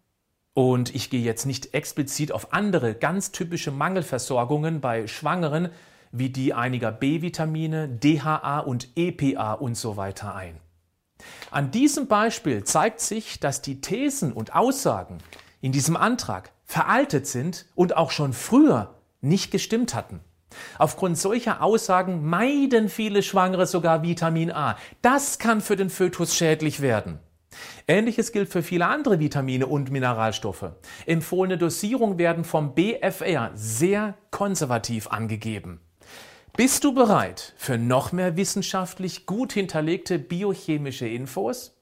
Und 0.54 0.94
ich 0.94 1.08
gehe 1.08 1.22
jetzt 1.22 1.46
nicht 1.46 1.72
explizit 1.74 2.32
auf 2.32 2.52
andere 2.52 2.94
ganz 2.94 3.32
typische 3.32 3.70
Mangelversorgungen 3.70 4.80
bei 4.80 5.06
Schwangeren 5.06 5.70
wie 6.12 6.28
die 6.28 6.52
einiger 6.52 6.92
B-Vitamine, 6.92 7.88
DHA 7.88 8.60
und 8.60 8.88
EPA 8.96 9.54
und 9.54 9.76
so 9.76 9.96
weiter 9.96 10.34
ein. 10.34 10.60
An 11.50 11.70
diesem 11.70 12.06
Beispiel 12.06 12.64
zeigt 12.64 13.00
sich, 13.00 13.40
dass 13.40 13.62
die 13.62 13.80
Thesen 13.80 14.32
und 14.32 14.54
Aussagen, 14.54 15.18
in 15.62 15.72
diesem 15.72 15.96
Antrag 15.96 16.50
veraltet 16.64 17.26
sind 17.26 17.66
und 17.74 17.96
auch 17.96 18.10
schon 18.10 18.32
früher 18.32 18.94
nicht 19.20 19.50
gestimmt 19.50 19.94
hatten. 19.94 20.20
Aufgrund 20.78 21.16
solcher 21.16 21.62
Aussagen 21.62 22.28
meiden 22.28 22.88
viele 22.90 23.22
Schwangere 23.22 23.66
sogar 23.66 24.02
Vitamin 24.02 24.50
A. 24.50 24.76
Das 25.00 25.38
kann 25.38 25.60
für 25.60 25.76
den 25.76 25.88
Fötus 25.88 26.36
schädlich 26.36 26.80
werden. 26.80 27.20
Ähnliches 27.86 28.32
gilt 28.32 28.48
für 28.48 28.62
viele 28.62 28.86
andere 28.86 29.18
Vitamine 29.18 29.66
und 29.66 29.90
Mineralstoffe. 29.90 30.72
Empfohlene 31.06 31.58
Dosierungen 31.58 32.18
werden 32.18 32.44
vom 32.44 32.74
BFR 32.74 33.50
sehr 33.54 34.14
konservativ 34.30 35.08
angegeben. 35.08 35.80
Bist 36.56 36.84
du 36.84 36.92
bereit 36.92 37.54
für 37.56 37.78
noch 37.78 38.12
mehr 38.12 38.36
wissenschaftlich 38.36 39.24
gut 39.24 39.54
hinterlegte 39.54 40.18
biochemische 40.18 41.08
Infos? 41.08 41.78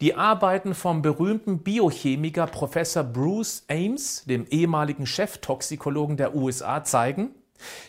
Die 0.00 0.14
Arbeiten 0.14 0.76
vom 0.76 1.02
berühmten 1.02 1.64
Biochemiker 1.64 2.46
Professor 2.46 3.02
Bruce 3.02 3.64
Ames, 3.68 4.24
dem 4.26 4.46
ehemaligen 4.46 5.06
Cheftoxikologen 5.06 6.16
der 6.16 6.36
USA, 6.36 6.84
zeigen, 6.84 7.34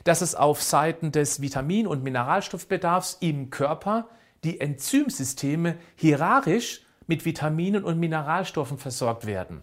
dass 0.04 0.22
es 0.22 0.34
auf 0.34 0.64
Seiten 0.64 1.12
des 1.12 1.42
Vitamin- 1.42 1.86
und 1.86 2.04
Mineralstoffbedarfs 2.04 3.18
im 3.20 3.52
Körper 3.52 4.10
die 4.44 4.60
Enzymsysteme 4.60 5.78
hierarchisch 5.96 6.82
mit 7.10 7.26
Vitaminen 7.26 7.84
und 7.84 8.00
Mineralstoffen 8.00 8.78
versorgt 8.78 9.26
werden. 9.26 9.62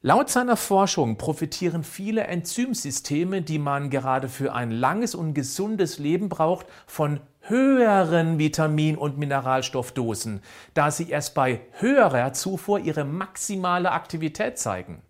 Laut 0.00 0.30
seiner 0.30 0.56
Forschung 0.56 1.16
profitieren 1.16 1.82
viele 1.82 2.24
Enzymsysteme, 2.24 3.42
die 3.42 3.58
man 3.58 3.90
gerade 3.90 4.28
für 4.28 4.54
ein 4.54 4.70
langes 4.70 5.16
und 5.16 5.34
gesundes 5.34 5.98
Leben 5.98 6.28
braucht, 6.28 6.66
von 6.86 7.18
höheren 7.40 8.38
Vitamin- 8.38 8.96
und 8.96 9.18
Mineralstoffdosen, 9.18 10.40
da 10.74 10.92
sie 10.92 11.08
erst 11.08 11.34
bei 11.34 11.62
höherer 11.80 12.32
Zufuhr 12.32 12.78
ihre 12.78 13.04
maximale 13.04 13.90
Aktivität 13.90 14.58
zeigen. 14.58 15.02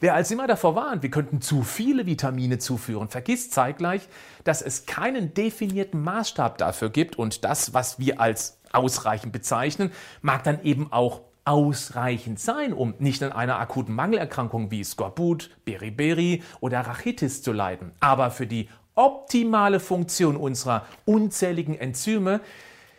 Wer 0.00 0.14
als 0.14 0.30
immer 0.30 0.46
davor 0.46 0.74
warnt, 0.76 1.02
wir 1.02 1.10
könnten 1.10 1.40
zu 1.40 1.62
viele 1.62 2.06
Vitamine 2.06 2.58
zuführen, 2.58 3.08
vergisst 3.08 3.52
zeitgleich, 3.52 4.08
dass 4.44 4.62
es 4.62 4.86
keinen 4.86 5.34
definierten 5.34 6.02
Maßstab 6.02 6.58
dafür 6.58 6.90
gibt 6.90 7.18
und 7.18 7.44
das, 7.44 7.74
was 7.74 7.98
wir 7.98 8.20
als 8.20 8.60
ausreichend 8.72 9.32
bezeichnen, 9.32 9.90
mag 10.22 10.44
dann 10.44 10.62
eben 10.62 10.92
auch 10.92 11.22
ausreichend 11.46 12.38
sein, 12.40 12.72
um 12.72 12.94
nicht 12.98 13.22
an 13.22 13.32
einer 13.32 13.58
akuten 13.58 13.94
Mangelerkrankung 13.94 14.70
wie 14.70 14.84
Skorbut, 14.84 15.50
Beriberi 15.64 16.42
oder 16.60 16.80
Rachitis 16.80 17.40
zu 17.40 17.52
leiden. 17.52 17.92
Aber 18.00 18.30
für 18.30 18.46
die 18.46 18.68
optimale 18.96 19.80
Funktion 19.80 20.36
unserer 20.36 20.86
unzähligen 21.04 21.78
Enzyme 21.78 22.40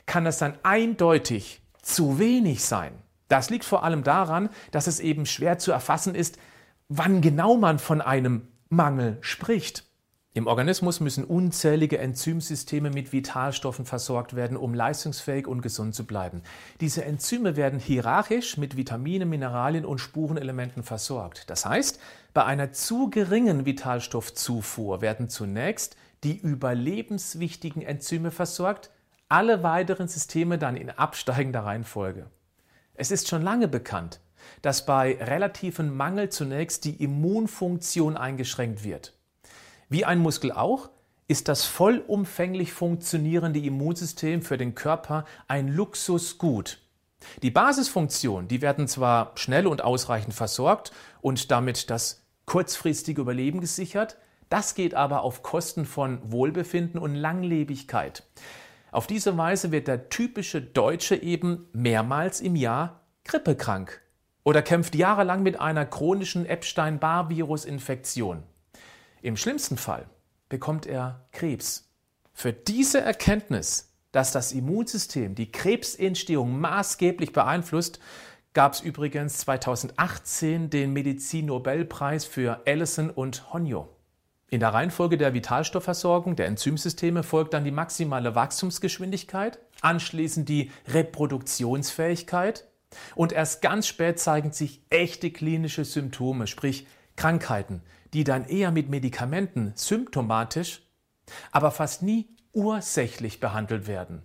kann 0.05 0.23
das 0.23 0.37
dann 0.37 0.53
eindeutig 0.63 1.61
zu 1.81 2.19
wenig 2.19 2.63
sein. 2.63 2.93
Das 3.27 3.49
liegt 3.49 3.65
vor 3.65 3.83
allem 3.83 4.03
daran, 4.03 4.49
dass 4.71 4.87
es 4.87 4.99
eben 4.99 5.25
schwer 5.25 5.59
zu 5.59 5.71
erfassen 5.71 6.15
ist, 6.15 6.37
wann 6.87 7.21
genau 7.21 7.57
man 7.57 7.79
von 7.79 8.01
einem 8.01 8.47
Mangel 8.69 9.17
spricht. 9.21 9.86
Im 10.37 10.45
Organismus 10.45 10.99
müssen 10.99 11.23
unzählige 11.23 11.97
Enzymsysteme 11.97 12.91
mit 12.91 13.11
Vitalstoffen 13.11 13.85
versorgt 13.85 14.35
werden, 14.35 14.55
um 14.55 14.75
leistungsfähig 14.75 15.47
und 15.47 15.63
gesund 15.63 15.95
zu 15.95 16.05
bleiben. 16.05 16.43
Diese 16.79 17.03
Enzyme 17.03 17.55
werden 17.55 17.79
hierarchisch 17.79 18.55
mit 18.55 18.77
Vitaminen, 18.77 19.29
Mineralien 19.29 19.83
und 19.83 19.97
Spurenelementen 19.97 20.83
versorgt. 20.83 21.49
Das 21.49 21.65
heißt, 21.65 21.99
bei 22.35 22.45
einer 22.45 22.71
zu 22.71 23.09
geringen 23.09 23.65
Vitalstoffzufuhr 23.65 25.01
werden 25.01 25.27
zunächst 25.27 25.97
die 26.23 26.37
überlebenswichtigen 26.37 27.81
Enzyme 27.81 28.29
versorgt, 28.29 28.91
alle 29.29 29.63
weiteren 29.63 30.07
Systeme 30.07 30.59
dann 30.59 30.77
in 30.77 30.91
absteigender 30.91 31.61
Reihenfolge. 31.61 32.27
Es 32.93 33.09
ist 33.09 33.27
schon 33.27 33.41
lange 33.41 33.67
bekannt, 33.67 34.19
dass 34.61 34.85
bei 34.85 35.17
relativem 35.19 35.97
Mangel 35.97 36.29
zunächst 36.29 36.85
die 36.85 37.03
Immunfunktion 37.03 38.15
eingeschränkt 38.15 38.83
wird. 38.83 39.16
Wie 39.89 40.03
ein 40.03 40.19
Muskel 40.19 40.51
auch, 40.51 40.89
ist 41.29 41.47
das 41.47 41.65
vollumfänglich 41.65 42.73
funktionierende 42.73 43.59
Immunsystem 43.59 44.41
für 44.41 44.57
den 44.57 44.75
Körper 44.75 45.25
ein 45.47 45.69
Luxusgut. 45.69 46.79
Die 47.41 47.51
Basisfunktionen, 47.51 48.47
die 48.47 48.61
werden 48.61 48.87
zwar 48.87 49.31
schnell 49.35 49.65
und 49.65 49.83
ausreichend 49.83 50.33
versorgt 50.33 50.91
und 51.21 51.51
damit 51.51 51.89
das 51.89 52.25
kurzfristige 52.45 53.21
Überleben 53.21 53.61
gesichert, 53.61 54.17
das 54.49 54.75
geht 54.75 54.93
aber 54.93 55.21
auf 55.21 55.41
Kosten 55.41 55.85
von 55.85 56.19
Wohlbefinden 56.31 56.99
und 56.99 57.15
Langlebigkeit. 57.15 58.23
Auf 58.91 59.07
diese 59.07 59.37
Weise 59.37 59.71
wird 59.71 59.87
der 59.87 60.09
typische 60.09 60.61
Deutsche 60.61 61.15
eben 61.15 61.67
mehrmals 61.73 62.39
im 62.39 62.55
Jahr 62.55 63.01
grippekrank 63.25 64.01
oder 64.43 64.61
kämpft 64.61 64.95
jahrelang 64.95 65.43
mit 65.43 65.59
einer 65.59 65.85
chronischen 65.85 66.45
Epstein-Barr-Virus-Infektion. 66.45 68.43
Im 69.27 69.35
schlimmsten 69.35 69.75
Fall 69.75 70.05
bekommt 70.47 70.85
er 70.85 71.27
Krebs. 71.33 71.91
Für 72.31 72.53
diese 72.53 73.01
Erkenntnis, 73.01 73.93
dass 74.13 74.31
das 74.31 74.53
Immunsystem 74.53 75.35
die 75.35 75.51
Krebsentstehung 75.51 76.57
maßgeblich 76.61 77.33
beeinflusst, 77.33 77.99
gab 78.53 78.71
es 78.71 78.79
übrigens 78.79 79.39
2018 79.39 80.69
den 80.69 80.93
Medizin-Nobelpreis 80.93 82.23
für 82.23 82.61
Allison 82.65 83.09
und 83.09 83.51
Honjo. 83.51 83.89
In 84.49 84.61
der 84.61 84.73
Reihenfolge 84.73 85.17
der 85.17 85.33
Vitalstoffversorgung 85.33 86.37
der 86.37 86.45
Enzymsysteme 86.45 87.21
folgt 87.21 87.53
dann 87.53 87.65
die 87.65 87.71
maximale 87.71 88.33
Wachstumsgeschwindigkeit, 88.33 89.59
anschließend 89.81 90.47
die 90.47 90.71
Reproduktionsfähigkeit 90.87 92.65
und 93.13 93.33
erst 93.33 93.61
ganz 93.61 93.87
spät 93.87 94.19
zeigen 94.19 94.53
sich 94.53 94.83
echte 94.89 95.31
klinische 95.31 95.83
Symptome, 95.83 96.47
sprich 96.47 96.87
Krankheiten, 97.17 97.81
die 98.17 98.23
dann 98.23 98.45
eher 98.45 98.71
mit 98.71 98.89
Medikamenten 98.89 99.73
symptomatisch, 99.75 100.81
aber 101.51 101.69
fast 101.69 102.01
nie 102.01 102.35
ursächlich 102.51 103.39
behandelt 103.39 103.85
werden. 103.85 104.23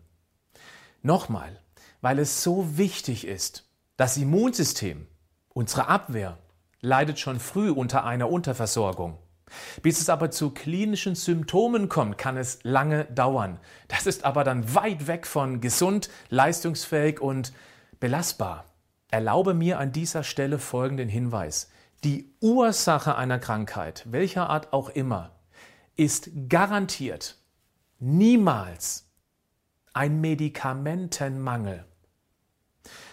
Nochmal, 1.02 1.60
weil 2.00 2.18
es 2.18 2.42
so 2.42 2.78
wichtig 2.78 3.26
ist, 3.26 3.68
das 3.98 4.16
Immunsystem, 4.16 5.06
unsere 5.50 5.88
Abwehr, 5.88 6.38
leidet 6.80 7.18
schon 7.18 7.38
früh 7.38 7.70
unter 7.70 8.04
einer 8.04 8.30
Unterversorgung. 8.30 9.18
Bis 9.82 10.00
es 10.00 10.08
aber 10.08 10.30
zu 10.30 10.52
klinischen 10.52 11.14
Symptomen 11.14 11.90
kommt, 11.90 12.16
kann 12.16 12.38
es 12.38 12.60
lange 12.62 13.04
dauern. 13.04 13.60
Das 13.88 14.06
ist 14.06 14.24
aber 14.24 14.42
dann 14.42 14.74
weit 14.74 15.06
weg 15.06 15.26
von 15.26 15.60
gesund, 15.60 16.08
leistungsfähig 16.30 17.20
und 17.20 17.52
belastbar. 18.00 18.64
Erlaube 19.10 19.52
mir 19.52 19.78
an 19.78 19.92
dieser 19.92 20.24
Stelle 20.24 20.58
folgenden 20.58 21.10
Hinweis. 21.10 21.68
Die 22.04 22.34
Ursache 22.40 23.16
einer 23.16 23.38
Krankheit, 23.38 24.04
welcher 24.10 24.50
Art 24.50 24.72
auch 24.72 24.88
immer, 24.88 25.38
ist 25.96 26.30
garantiert 26.48 27.38
niemals 27.98 29.08
ein 29.92 30.20
Medikamentenmangel 30.20 31.84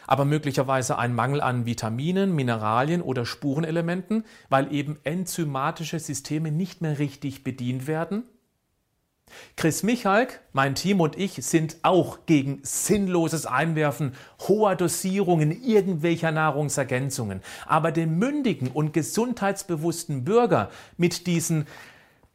aber 0.10 0.26
möglicherweise 0.26 0.98
ein 0.98 1.14
Mangel 1.14 1.40
an 1.40 1.68
Vitaminen, 1.68 2.34
Mineralien 2.34 3.04
oder 3.04 3.28
Spurenelementen, 3.28 4.26
weil 4.50 4.74
eben 4.74 4.98
enzymatische 5.04 6.00
Systeme 6.00 6.52
nicht 6.52 6.82
mehr 6.82 6.98
richtig 6.98 7.44
bedient 7.44 7.86
werden? 7.86 8.24
Chris 9.56 9.84
Michalk, 9.84 10.42
mein 10.54 10.76
Team 10.76 11.02
und 11.02 11.18
ich 11.18 11.46
sind 11.46 11.78
auch 11.84 12.20
gegen 12.26 12.60
sinnloses 12.64 13.46
Einwerfen 13.46 14.14
hoher 14.48 14.76
Dosierungen 14.76 15.52
irgendwelcher 15.64 16.32
Nahrungsergänzungen. 16.32 17.42
Aber 17.66 17.92
den 17.92 18.18
mündigen 18.18 18.70
und 18.70 18.94
gesundheitsbewussten 18.94 20.24
Bürger 20.24 20.70
mit 20.98 21.28
diesen 21.28 21.66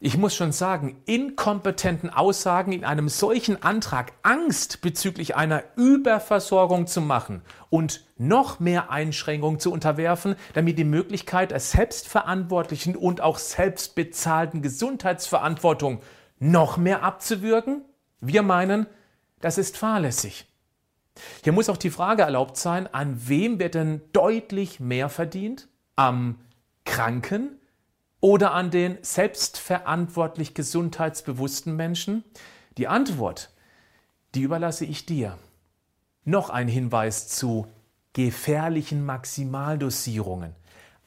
ich 0.06 0.18
muss 0.18 0.34
schon 0.34 0.52
sagen, 0.52 1.00
inkompetenten 1.06 2.10
Aussagen 2.10 2.72
in 2.72 2.84
einem 2.84 3.08
solchen 3.08 3.62
Antrag 3.62 4.12
Angst 4.22 4.82
bezüglich 4.82 5.34
einer 5.34 5.64
Überversorgung 5.76 6.86
zu 6.86 7.00
machen 7.00 7.40
und 7.70 8.04
noch 8.18 8.60
mehr 8.60 8.90
Einschränkungen 8.90 9.60
zu 9.60 9.72
unterwerfen, 9.72 10.36
damit 10.52 10.78
die 10.78 10.84
Möglichkeit 10.84 11.52
der 11.52 11.60
selbstverantwortlichen 11.60 12.96
und 12.96 13.22
auch 13.22 13.38
selbstbezahlten 13.38 14.60
Gesundheitsverantwortung 14.60 16.02
noch 16.50 16.76
mehr 16.76 17.02
abzuwürgen? 17.02 17.84
Wir 18.20 18.42
meinen, 18.42 18.86
das 19.40 19.58
ist 19.58 19.76
fahrlässig. 19.76 20.46
Hier 21.42 21.52
muss 21.52 21.68
auch 21.68 21.76
die 21.76 21.90
Frage 21.90 22.22
erlaubt 22.22 22.56
sein, 22.56 22.92
an 22.92 23.28
wem 23.28 23.58
wird 23.58 23.74
denn 23.74 24.00
deutlich 24.12 24.80
mehr 24.80 25.08
verdient? 25.08 25.68
Am 25.96 26.38
Kranken? 26.84 27.58
oder 28.24 28.54
an 28.54 28.70
den 28.70 28.96
selbstverantwortlich 29.02 30.54
gesundheitsbewussten 30.54 31.76
Menschen? 31.76 32.24
Die 32.78 32.88
Antwort, 32.88 33.50
die 34.34 34.40
überlasse 34.40 34.86
ich 34.86 35.04
dir. 35.04 35.36
Noch 36.24 36.48
ein 36.48 36.66
Hinweis 36.66 37.28
zu 37.28 37.66
gefährlichen 38.14 39.04
Maximaldosierungen. 39.04 40.54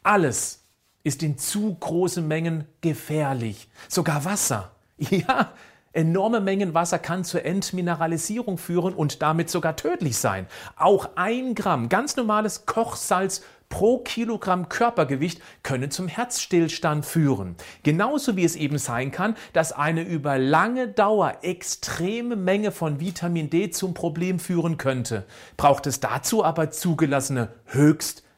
Alles 0.03 0.67
ist 1.03 1.23
in 1.23 1.39
zu 1.39 1.73
großen 1.73 2.27
Mengen 2.27 2.65
gefährlich. 2.81 3.67
Sogar 3.87 4.23
Wasser. 4.23 4.75
Ja, 5.09 5.53
enorme 5.93 6.41
Mengen 6.41 6.73
Wasser 6.73 6.99
kann 6.99 7.23
zur 7.23 7.45
Entmineralisierung 7.45 8.57
führen 8.57 8.93
und 8.93 9.21
damit 9.21 9.49
sogar 9.49 9.75
tödlich 9.75 10.17
sein. 10.17 10.47
Auch 10.75 11.09
ein 11.15 11.55
Gramm 11.55 11.89
ganz 11.89 12.15
normales 12.15 12.65
Kochsalz 12.65 13.41
pro 13.69 13.99
Kilogramm 13.99 14.69
Körpergewicht 14.69 15.41
können 15.63 15.91
zum 15.91 16.07
Herzstillstand 16.07 17.05
führen. 17.05 17.55
Genauso 17.83 18.37
wie 18.37 18.45
es 18.45 18.55
eben 18.55 18.77
sein 18.77 19.11
kann, 19.11 19.35
dass 19.53 19.71
eine 19.71 20.03
über 20.03 20.37
lange 20.37 20.87
Dauer 20.87 21.39
extreme 21.41 22.35
Menge 22.35 22.71
von 22.71 22.99
Vitamin 22.99 23.49
D 23.49 23.69
zum 23.69 23.93
Problem 23.93 24.39
führen 24.39 24.77
könnte. 24.77 25.25
Braucht 25.57 25.87
es 25.87 25.99
dazu 25.99 26.43
aber 26.43 26.71
zugelassene 26.71 27.49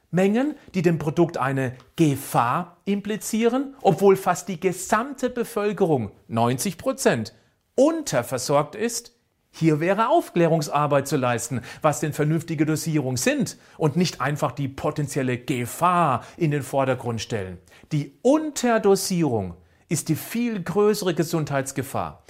Höchstmengen, 0.09 0.55
die 0.73 0.81
dem 0.81 0.97
Produkt 0.97 1.37
eine 1.37 1.75
Gefahr 1.95 2.77
implizieren, 2.85 3.75
obwohl 3.81 4.15
fast 4.15 4.47
die 4.47 4.59
gesamte 4.59 5.29
Bevölkerung 5.29 6.11
90 6.27 6.77
Prozent 6.77 7.33
unterversorgt 7.75 8.75
ist? 8.75 9.15
Hier 9.51 9.79
wäre 9.79 10.09
Aufklärungsarbeit 10.09 11.07
zu 11.07 11.17
leisten, 11.17 11.61
was 11.81 11.99
denn 11.99 12.13
vernünftige 12.13 12.65
Dosierung 12.65 13.17
sind 13.17 13.57
und 13.77 13.95
nicht 13.95 14.21
einfach 14.21 14.51
die 14.51 14.67
potenzielle 14.67 15.39
Gefahr 15.39 16.23
in 16.37 16.51
den 16.51 16.61
Vordergrund 16.61 17.19
stellen. 17.19 17.57
Die 17.91 18.13
Unterdosierung 18.21 19.55
ist 19.89 20.09
die 20.09 20.15
viel 20.15 20.61
größere 20.61 21.15
Gesundheitsgefahr. 21.15 22.23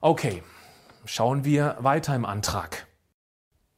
Okay, 0.00 0.42
schauen 1.04 1.44
wir 1.44 1.76
weiter 1.80 2.14
im 2.14 2.24
Antrag. 2.24 2.85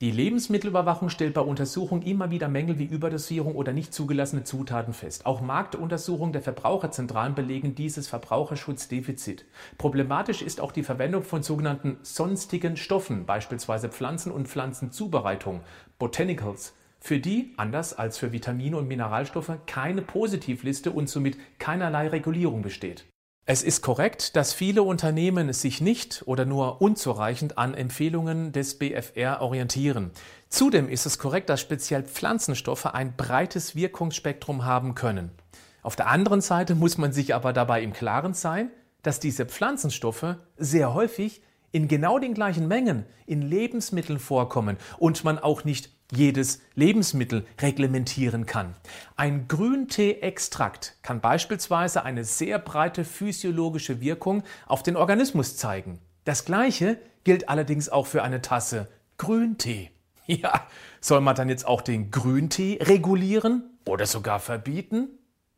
Die 0.00 0.12
Lebensmittelüberwachung 0.12 1.08
stellt 1.08 1.34
bei 1.34 1.40
Untersuchungen 1.40 2.02
immer 2.02 2.30
wieder 2.30 2.46
Mängel 2.46 2.78
wie 2.78 2.84
Überdosierung 2.84 3.56
oder 3.56 3.72
nicht 3.72 3.92
zugelassene 3.92 4.44
Zutaten 4.44 4.94
fest. 4.94 5.26
Auch 5.26 5.40
Marktuntersuchungen 5.40 6.32
der 6.32 6.40
Verbraucherzentralen 6.40 7.34
belegen 7.34 7.74
dieses 7.74 8.06
Verbraucherschutzdefizit. 8.06 9.44
Problematisch 9.76 10.40
ist 10.40 10.61
auch 10.61 10.70
die 10.70 10.84
Verwendung 10.84 11.24
von 11.24 11.42
sogenannten 11.42 11.96
sonstigen 12.02 12.76
Stoffen, 12.76 13.26
beispielsweise 13.26 13.88
Pflanzen- 13.88 14.30
und 14.30 14.46
Pflanzenzubereitung, 14.46 15.62
Botanicals, 15.98 16.76
für 17.00 17.18
die, 17.18 17.54
anders 17.56 17.92
als 17.92 18.18
für 18.18 18.30
Vitamine 18.30 18.76
und 18.76 18.87
Mineralstoffe, 18.87 19.50
keine 19.66 20.02
Positivliste 20.02 20.92
und 20.92 21.08
somit 21.08 21.37
keinerlei 21.58 22.06
Regulierung 22.06 22.62
besteht. 22.62 23.04
Es 23.50 23.62
ist 23.62 23.80
korrekt, 23.80 24.37
dass 24.37 24.52
viele 24.52 24.82
Unternehmen 24.82 25.54
sich 25.54 25.80
nicht 25.80 26.22
oder 26.26 26.44
nur 26.44 26.82
unzureichend 26.82 27.56
an 27.56 27.72
Empfehlungen 27.72 28.52
des 28.52 28.78
BFR 28.78 29.40
orientieren. 29.40 30.11
Zudem 30.50 30.87
ist 30.90 31.06
es 31.06 31.18
korrekt, 31.18 31.48
dass 31.48 31.62
speziell 31.62 32.02
Pflanzenstoffe 32.02 32.84
ein 32.84 33.16
breites 33.16 33.74
Wirkungsspektrum 33.74 34.66
haben 34.66 34.94
können. 34.94 35.30
Auf 35.82 35.96
der 35.96 36.08
anderen 36.08 36.42
Seite 36.42 36.74
muss 36.74 36.98
man 36.98 37.14
sich 37.14 37.34
aber 37.34 37.54
dabei 37.54 37.82
im 37.82 37.94
Klaren 37.94 38.34
sein, 38.34 38.70
dass 39.02 39.18
diese 39.18 39.46
Pflanzenstoffe 39.46 40.37
sehr 40.58 40.92
häufig 40.92 41.40
in 41.72 41.88
genau 41.88 42.18
den 42.18 42.34
gleichen 42.34 42.68
Mengen 42.68 43.06
in 43.24 43.40
Lebensmitteln 43.40 44.18
vorkommen 44.18 44.76
und 44.98 45.24
man 45.24 45.38
auch 45.38 45.64
nicht 45.64 45.97
jedes 46.11 46.61
Lebensmittel 46.75 47.47
reglementieren 47.61 48.47
kann. 48.47 48.75
Ein 49.16 49.47
Grüntee-Extrakt 49.49 50.97
kann 51.03 51.21
beispielsweise 51.21 52.05
eine 52.05 52.25
sehr 52.25 52.59
breite 52.59 53.05
physiologische 53.05 54.01
Wirkung 54.01 54.42
auf 54.66 54.83
den 54.83 54.97
Organismus 54.97 55.57
zeigen. 55.57 55.99
Das 56.25 56.44
gleiche 56.44 56.99
gilt 57.25 57.49
allerdings 57.49 57.88
auch 57.88 58.07
für 58.07 58.23
eine 58.23 58.42
Tasse 58.42 58.88
Grüntee. 59.16 59.90
Ja, 60.31 60.66
soll 61.01 61.23
man 61.23 61.35
dann 61.35 61.49
jetzt 61.49 61.66
auch 61.66 61.81
den 61.81 62.11
Grüntee 62.11 62.79
regulieren 62.83 63.62
oder 63.87 64.05
sogar 64.05 64.40
verbieten? 64.40 65.09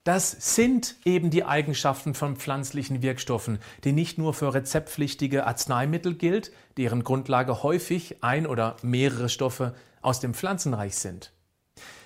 Das 0.05 0.55
sind 0.55 0.95
eben 1.05 1.31
die 1.31 1.45
Eigenschaften 1.45 2.15
von 2.15 2.37
pflanzlichen 2.37 3.03
Wirkstoffen, 3.03 3.59
die 3.83 3.91
nicht 3.91 4.17
nur 4.17 4.33
für 4.33 4.55
rezeptpflichtige 4.55 5.45
Arzneimittel 5.45 6.15
gilt, 6.15 6.53
deren 6.77 7.03
Grundlage 7.03 7.65
häufig 7.65 8.23
ein 8.23 8.47
oder 8.47 8.77
mehrere 8.83 9.29
Stoffe 9.29 9.75
aus 10.03 10.21
dem 10.21 10.35
Pflanzenreich 10.35 10.97
sind. 10.97 11.33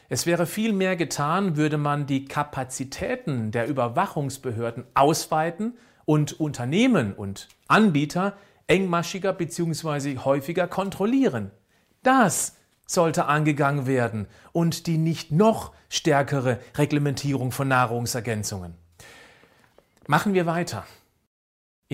Es 0.08 0.26
wäre 0.26 0.46
viel 0.46 0.72
mehr 0.72 0.96
getan, 0.96 1.56
würde 1.56 1.78
man 1.78 2.06
die 2.06 2.26
Kapazitäten 2.26 3.50
der 3.50 3.66
Überwachungsbehörden 3.66 4.84
ausweiten 4.94 5.76
und 6.04 6.38
Unternehmen 6.38 7.14
und 7.14 7.48
Anbieter 7.68 8.36
engmaschiger 8.66 9.32
bzw. 9.32 10.18
häufiger 10.18 10.66
kontrollieren. 10.66 11.50
Das 12.02 12.56
sollte 12.86 13.26
angegangen 13.26 13.86
werden 13.86 14.26
und 14.52 14.86
die 14.86 14.98
nicht 14.98 15.32
noch 15.32 15.72
stärkere 15.88 16.58
Reglementierung 16.76 17.50
von 17.50 17.68
Nahrungsergänzungen. 17.68 18.74
Machen 20.06 20.34
wir 20.34 20.44
weiter. 20.44 20.84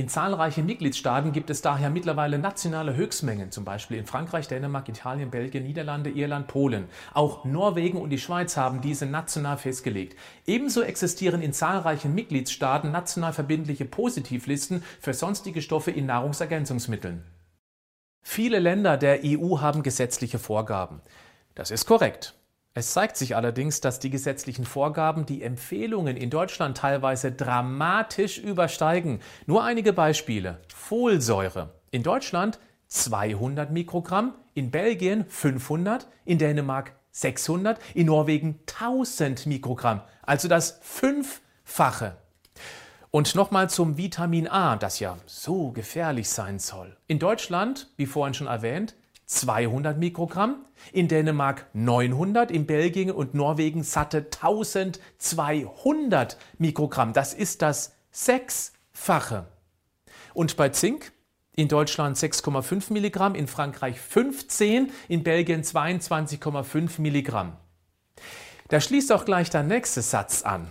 In 0.01 0.09
zahlreichen 0.09 0.65
Mitgliedstaaten 0.65 1.31
gibt 1.31 1.51
es 1.51 1.61
daher 1.61 1.91
mittlerweile 1.91 2.39
nationale 2.39 2.97
Höchstmengen, 2.97 3.51
zum 3.51 3.67
Beispiel 3.67 3.99
in 3.99 4.07
Frankreich, 4.07 4.49
Dänemark, 4.49 4.89
Italien, 4.89 5.31
Belgien, 5.31 5.65
Niederlande, 5.65 6.09
Irland, 6.09 6.47
Polen. 6.47 6.89
Auch 7.13 7.45
Norwegen 7.45 8.01
und 8.01 8.09
die 8.09 8.19
Schweiz 8.19 8.57
haben 8.57 8.81
diese 8.81 9.05
national 9.05 9.59
festgelegt. 9.59 10.17
Ebenso 10.47 10.81
existieren 10.81 11.43
in 11.43 11.53
zahlreichen 11.53 12.15
Mitgliedstaaten 12.15 12.91
national 12.91 13.35
verbindliche 13.35 13.85
Positivlisten 13.85 14.83
für 15.03 15.13
sonstige 15.13 15.61
Stoffe 15.61 15.91
in 15.91 16.07
Nahrungsergänzungsmitteln. 16.07 17.23
Viele 18.23 18.59
Länder 18.59 18.97
der 18.97 19.21
EU 19.23 19.61
haben 19.61 19.83
gesetzliche 19.83 20.39
Vorgaben. 20.39 21.03
Das 21.55 21.71
ist 21.71 21.85
korrekt. 21.85 22.40
Es 22.73 22.93
zeigt 22.93 23.17
sich 23.17 23.35
allerdings, 23.35 23.81
dass 23.81 23.99
die 23.99 24.11
gesetzlichen 24.11 24.65
Vorgaben 24.65 25.27
die 25.27 25.43
Empfehlungen 25.43 26.17
in 26.17 26.31
Deutschland 26.31 26.77
teilweise 26.77 27.33
dramatisch 27.33 28.39
übersteigen. 28.39 29.21
Nur 29.47 29.65
einige 29.65 29.93
Beispiele. 29.93 30.61
Folsäure. 30.73 31.71
In 31.91 32.05
Deutschland 32.05 32.61
200 32.87 33.73
Mikrogramm, 33.73 34.35
in 34.55 34.71
Belgien 34.71 35.25
500, 35.29 36.07
in 36.25 36.39
Dänemark 36.39 36.95
600, 37.11 37.81
in 37.95 38.07
Norwegen 38.07 38.61
1000 38.67 39.47
Mikrogramm. 39.47 40.03
Also 40.23 40.47
das 40.47 40.79
Fünffache. 40.83 42.19
Und 43.11 43.35
nochmal 43.35 43.69
zum 43.69 43.97
Vitamin 43.97 44.47
A, 44.47 44.77
das 44.77 45.01
ja 45.01 45.17
so 45.27 45.73
gefährlich 45.73 46.29
sein 46.29 46.61
soll. 46.61 46.97
In 47.09 47.19
Deutschland, 47.19 47.89
wie 47.97 48.07
vorhin 48.07 48.35
schon 48.35 48.47
erwähnt, 48.47 48.95
200 49.31 49.97
Mikrogramm, 49.97 50.67
in 50.93 51.07
Dänemark 51.07 51.67
900, 51.73 52.51
in 52.51 52.67
Belgien 52.67 53.13
und 53.13 53.33
Norwegen 53.33 53.85
satte 53.85 54.27
1200 54.27 56.37
Mikrogramm. 56.59 57.13
Das 57.13 57.33
ist 57.33 57.63
das 57.63 57.93
Sechsfache. 58.11 59.47
Und 60.35 60.57
bei 60.57 60.71
Zink 60.71 61.13
in 61.55 61.69
Deutschland 61.69 62.17
6,5 62.17 62.93
Milligramm, 62.93 63.37
in 63.37 63.47
Frankreich 63.47 64.01
15, 64.01 64.91
in 65.07 65.23
Belgien 65.23 65.63
22,5 65.63 67.01
Milligramm. 67.01 67.53
Da 68.67 68.81
schließt 68.81 69.13
auch 69.13 69.25
gleich 69.25 69.49
der 69.49 69.63
nächste 69.63 70.03
Satz 70.03 70.43
an. 70.43 70.69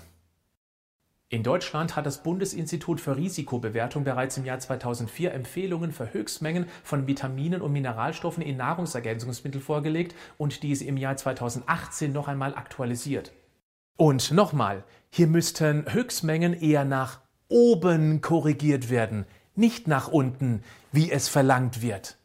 In 1.31 1.43
Deutschland 1.43 1.95
hat 1.95 2.07
das 2.07 2.23
Bundesinstitut 2.23 2.99
für 2.99 3.15
Risikobewertung 3.15 4.03
bereits 4.03 4.37
im 4.37 4.45
Jahr 4.45 4.57
2004 4.57 5.31
Empfehlungen 5.31 5.91
für 5.91 6.11
Höchstmengen 6.11 6.65
von 6.83 7.05
Vitaminen 7.05 7.61
und 7.61 7.71
Mineralstoffen 7.71 8.41
in 8.41 8.57
Nahrungsergänzungsmittel 8.57 9.61
vorgelegt 9.61 10.15
und 10.39 10.63
diese 10.63 10.85
im 10.85 10.97
Jahr 10.97 11.17
2018 11.17 12.11
noch 12.11 12.27
einmal 12.27 12.55
aktualisiert. 12.55 13.31
Und 13.95 14.31
nochmal, 14.31 14.83
hier 15.11 15.27
müssten 15.27 15.85
Höchstmengen 15.93 16.59
eher 16.59 16.83
nach 16.83 17.19
oben 17.47 18.21
korrigiert 18.21 18.89
werden, 18.89 19.25
nicht 19.53 19.87
nach 19.87 20.07
unten, 20.07 20.63
wie 20.91 21.11
es 21.11 21.27
verlangt 21.27 21.83
wird. 21.83 22.17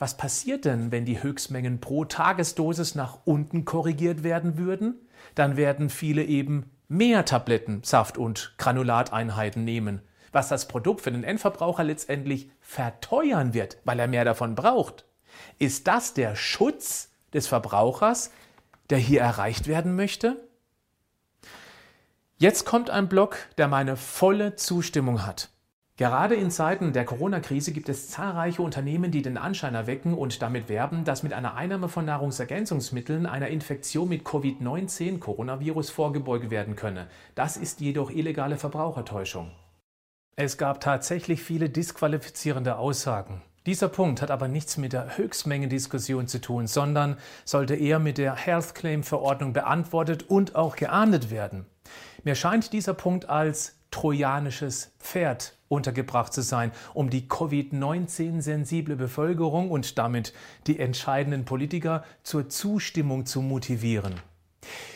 Was 0.00 0.16
passiert 0.16 0.64
denn, 0.64 0.90
wenn 0.90 1.04
die 1.04 1.22
Höchstmengen 1.22 1.80
pro 1.80 2.06
Tagesdosis 2.06 2.96
nach 2.96 3.18
unten 3.24 3.64
korrigiert 3.64 4.24
werden 4.24 4.58
würden? 4.58 4.96
Dann 5.36 5.56
werden 5.56 5.90
viele 5.90 6.24
eben 6.24 6.72
mehr 6.92 7.24
Tabletten, 7.24 7.82
Saft 7.82 8.18
und 8.18 8.54
Granulateinheiten 8.58 9.64
nehmen, 9.64 10.02
was 10.30 10.48
das 10.48 10.68
Produkt 10.68 11.00
für 11.00 11.10
den 11.10 11.24
Endverbraucher 11.24 11.84
letztendlich 11.84 12.50
verteuern 12.60 13.54
wird, 13.54 13.78
weil 13.84 13.98
er 13.98 14.08
mehr 14.08 14.24
davon 14.24 14.54
braucht. 14.54 15.06
Ist 15.58 15.88
das 15.88 16.14
der 16.14 16.36
Schutz 16.36 17.10
des 17.32 17.46
Verbrauchers, 17.46 18.30
der 18.90 18.98
hier 18.98 19.22
erreicht 19.22 19.68
werden 19.68 19.96
möchte? 19.96 20.48
Jetzt 22.36 22.66
kommt 22.66 22.90
ein 22.90 23.08
Block, 23.08 23.38
der 23.56 23.68
meine 23.68 23.96
volle 23.96 24.56
Zustimmung 24.56 25.24
hat. 25.26 25.48
Gerade 25.98 26.34
in 26.34 26.50
Zeiten 26.50 26.94
der 26.94 27.04
Corona-Krise 27.04 27.72
gibt 27.72 27.90
es 27.90 28.08
zahlreiche 28.08 28.62
Unternehmen, 28.62 29.10
die 29.10 29.20
den 29.20 29.36
Anschein 29.36 29.74
erwecken 29.74 30.14
und 30.14 30.40
damit 30.40 30.70
werben, 30.70 31.04
dass 31.04 31.22
mit 31.22 31.34
einer 31.34 31.54
Einnahme 31.54 31.88
von 31.88 32.06
Nahrungsergänzungsmitteln 32.06 33.26
einer 33.26 33.48
Infektion 33.48 34.08
mit 34.08 34.24
Covid-19 34.24 35.18
Coronavirus 35.18 35.90
vorgebeugt 35.90 36.50
werden 36.50 36.76
könne. 36.76 37.08
Das 37.34 37.58
ist 37.58 37.82
jedoch 37.82 38.10
illegale 38.10 38.56
Verbrauchertäuschung. 38.56 39.50
Es 40.34 40.56
gab 40.56 40.80
tatsächlich 40.80 41.42
viele 41.42 41.68
disqualifizierende 41.68 42.76
Aussagen. 42.78 43.42
Dieser 43.66 43.88
Punkt 43.88 44.22
hat 44.22 44.30
aber 44.30 44.48
nichts 44.48 44.78
mit 44.78 44.94
der 44.94 45.18
Höchstmengendiskussion 45.18 46.26
zu 46.26 46.40
tun, 46.40 46.66
sondern 46.66 47.18
sollte 47.44 47.76
eher 47.76 47.98
mit 47.98 48.16
der 48.16 48.34
Health 48.34 48.74
Claim 48.74 49.02
Verordnung 49.02 49.52
beantwortet 49.52 50.24
und 50.30 50.56
auch 50.56 50.74
geahndet 50.74 51.30
werden. 51.30 51.66
Mir 52.24 52.34
scheint 52.34 52.72
dieser 52.72 52.94
Punkt 52.94 53.28
als 53.28 53.76
trojanisches 53.90 54.94
Pferd 54.98 55.54
untergebracht 55.72 56.32
zu 56.32 56.42
sein, 56.42 56.70
um 56.94 57.10
die 57.10 57.26
Covid-19-sensible 57.26 58.96
Bevölkerung 58.96 59.70
und 59.70 59.98
damit 59.98 60.32
die 60.66 60.78
entscheidenden 60.78 61.44
Politiker 61.44 62.04
zur 62.22 62.48
Zustimmung 62.48 63.26
zu 63.26 63.40
motivieren. 63.40 64.14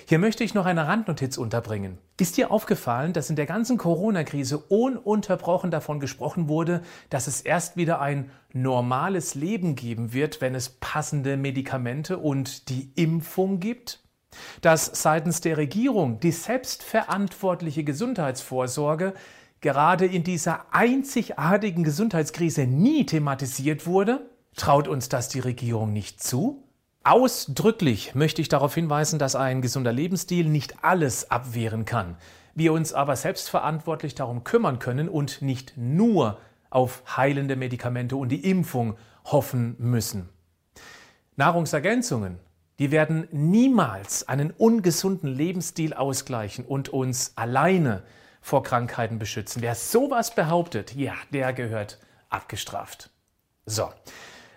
Hier 0.09 0.21
möchte 0.21 0.45
ich 0.45 0.55
noch 0.55 0.67
eine 0.67 0.87
Randnotiz 0.87 1.37
unterbringen. 1.37 1.99
Ist 2.21 2.37
dir 2.37 2.53
aufgefallen, 2.53 3.13
dass 3.13 3.31
in 3.31 3.37
der 3.37 3.47
ganzen 3.47 3.77
Corona-Krise 3.77 4.59
ununterbrochen 4.59 5.73
davon 5.73 5.99
gesprochen 5.99 6.49
wurde, 6.49 6.83
dass 7.11 7.27
es 7.27 7.41
erst 7.41 7.77
wieder 7.77 8.01
ein 8.01 8.31
normales 8.53 9.35
Leben 9.35 9.75
geben 9.75 10.13
wird, 10.13 10.41
wenn 10.41 10.55
es 10.55 10.69
passende 10.69 11.37
Medikamente 11.37 12.19
und 12.19 12.69
die 12.69 12.93
Impfung 12.95 13.59
gibt? 13.59 14.01
Dass 14.61 14.87
seitens 14.87 15.41
der 15.41 15.57
Regierung 15.57 16.21
die 16.21 16.33
selbstverantwortliche 16.33 17.83
Gesundheitsvorsorge 17.83 19.15
gerade 19.61 20.07
in 20.07 20.25
dieser 20.25 20.67
einzigartigen 20.73 21.85
Gesundheitskrise 21.85 22.67
nie 22.67 23.07
thematisiert 23.07 23.87
wurde? 23.87 24.31
Traut 24.57 24.89
uns 24.89 25.09
das 25.09 25.29
die 25.29 25.41
Regierung 25.41 25.93
nicht 25.93 26.23
zu? 26.23 26.63
Ausdrücklich 27.05 28.15
möchte 28.15 28.43
ich 28.43 28.49
darauf 28.49 28.75
hinweisen, 28.75 29.19
dass 29.19 29.37
ein 29.37 29.63
gesunder 29.63 29.93
Lebensstil 29.93 30.49
nicht 30.49 30.83
alles 30.83 31.31
abwehren 31.31 31.85
kann. 31.85 32.17
Wir 32.55 32.73
uns 32.73 32.93
aber 32.93 33.15
selbstverantwortlich 33.17 34.15
darum 34.15 34.43
kümmern 34.43 34.79
können 34.79 35.09
und 35.09 35.43
nicht 35.43 35.75
nur 35.77 36.39
auf 36.71 37.03
heilende 37.17 37.55
Medikamente 37.55 38.17
und 38.17 38.31
die 38.31 38.49
Impfung 38.51 38.97
hoffen 39.25 39.77
müssen. 39.79 40.29
Nahrungsergänzungen, 41.37 42.39
die 42.79 42.91
werden 42.91 43.29
niemals 43.31 44.27
einen 44.27 44.51
ungesunden 44.51 45.29
Lebensstil 45.29 45.95
ausgleichen 45.95 46.65
und 46.65 46.89
uns 46.89 47.33
alleine 47.37 48.03
vor 48.47 48.63
Krankheiten 48.63 49.19
beschützen. 49.19 49.61
Wer 49.61 49.75
sowas 49.75 50.33
behauptet, 50.33 50.95
ja, 50.95 51.15
der 51.33 51.53
gehört 51.53 51.99
abgestraft. 52.29 53.11
So. 53.65 53.89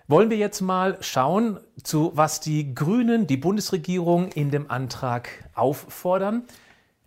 Wollen 0.07 0.29
wir 0.29 0.37
jetzt 0.37 0.61
mal 0.61 0.99
schauen, 1.01 1.59
zu 1.81 2.11
was 2.13 2.39
die 2.39 2.75
Grünen, 2.75 3.25
die 3.25 3.37
Bundesregierung 3.37 4.31
in 4.31 4.51
dem 4.51 4.69
Antrag 4.69 5.29
auffordern? 5.55 6.43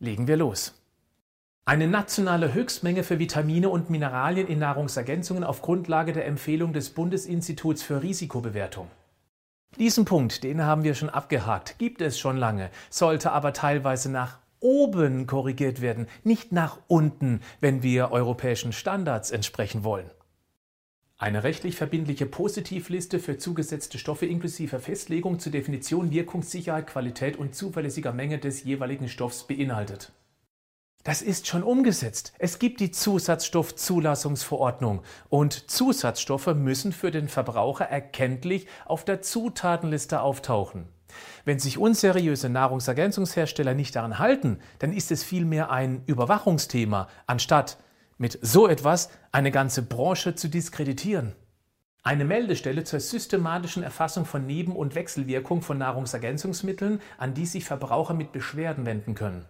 Legen 0.00 0.26
wir 0.26 0.36
los. 0.36 0.74
Eine 1.64 1.86
nationale 1.86 2.52
Höchstmenge 2.52 3.04
für 3.04 3.20
Vitamine 3.20 3.68
und 3.68 3.88
Mineralien 3.88 4.48
in 4.48 4.58
Nahrungsergänzungen 4.58 5.44
auf 5.44 5.62
Grundlage 5.62 6.12
der 6.12 6.26
Empfehlung 6.26 6.72
des 6.72 6.90
Bundesinstituts 6.90 7.84
für 7.84 8.02
Risikobewertung. 8.02 8.90
Diesen 9.78 10.04
Punkt, 10.04 10.42
den 10.42 10.64
haben 10.64 10.82
wir 10.82 10.96
schon 10.96 11.10
abgehakt, 11.10 11.78
gibt 11.78 12.00
es 12.02 12.18
schon 12.18 12.36
lange, 12.36 12.70
sollte 12.90 13.30
aber 13.30 13.52
teilweise 13.52 14.10
nach 14.10 14.41
oben 14.62 15.26
korrigiert 15.26 15.80
werden, 15.80 16.06
nicht 16.24 16.52
nach 16.52 16.78
unten, 16.86 17.40
wenn 17.60 17.82
wir 17.82 18.10
europäischen 18.10 18.72
Standards 18.72 19.30
entsprechen 19.30 19.84
wollen. 19.84 20.10
Eine 21.18 21.44
rechtlich 21.44 21.76
verbindliche 21.76 22.26
Positivliste 22.26 23.20
für 23.20 23.38
zugesetzte 23.38 23.98
Stoffe 23.98 24.26
inklusive 24.26 24.80
Festlegung 24.80 25.38
zur 25.38 25.52
Definition 25.52 26.10
Wirkungssicherheit, 26.10 26.88
Qualität 26.88 27.36
und 27.36 27.54
zuverlässiger 27.54 28.12
Menge 28.12 28.38
des 28.38 28.64
jeweiligen 28.64 29.08
Stoffs 29.08 29.46
beinhaltet. 29.46 30.12
Das 31.04 31.22
ist 31.22 31.48
schon 31.48 31.64
umgesetzt. 31.64 32.32
Es 32.38 32.60
gibt 32.60 32.78
die 32.80 32.92
Zusatzstoffzulassungsverordnung 32.92 35.02
und 35.28 35.70
Zusatzstoffe 35.70 36.54
müssen 36.54 36.92
für 36.92 37.10
den 37.10 37.28
Verbraucher 37.28 37.86
erkenntlich 37.86 38.68
auf 38.84 39.04
der 39.04 39.20
Zutatenliste 39.20 40.20
auftauchen. 40.20 40.86
Wenn 41.44 41.58
sich 41.58 41.78
unseriöse 41.78 42.48
Nahrungsergänzungshersteller 42.48 43.74
nicht 43.74 43.96
daran 43.96 44.18
halten, 44.18 44.58
dann 44.78 44.92
ist 44.92 45.10
es 45.10 45.24
vielmehr 45.24 45.70
ein 45.70 46.02
Überwachungsthema, 46.06 47.08
anstatt 47.26 47.78
mit 48.18 48.38
so 48.42 48.68
etwas 48.68 49.10
eine 49.32 49.50
ganze 49.50 49.82
Branche 49.82 50.34
zu 50.34 50.48
diskreditieren. 50.48 51.34
Eine 52.04 52.24
Meldestelle 52.24 52.82
zur 52.82 52.98
systematischen 52.98 53.82
Erfassung 53.82 54.24
von 54.24 54.44
Neben- 54.46 54.74
und 54.74 54.94
Wechselwirkungen 54.96 55.62
von 55.62 55.78
Nahrungsergänzungsmitteln, 55.78 57.00
an 57.16 57.34
die 57.34 57.46
sich 57.46 57.64
Verbraucher 57.64 58.14
mit 58.14 58.32
Beschwerden 58.32 58.86
wenden 58.86 59.14
können. 59.14 59.44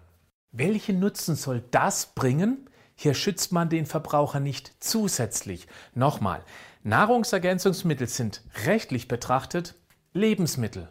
Welchen 0.51 1.01
Nutzen 1.01 1.35
soll 1.35 1.62
das 1.70 2.07
bringen? 2.14 2.68
Hier 2.94 3.14
schützt 3.14 3.53
man 3.53 3.70
den 3.70 3.87
Verbraucher 3.87 4.38
nicht 4.38 4.72
zusätzlich. 4.81 5.66
Nochmal, 5.94 6.42
Nahrungsergänzungsmittel 6.83 8.07
sind 8.07 8.42
rechtlich 8.66 9.09
betrachtet 9.09 9.75
Lebensmittel. 10.14 10.88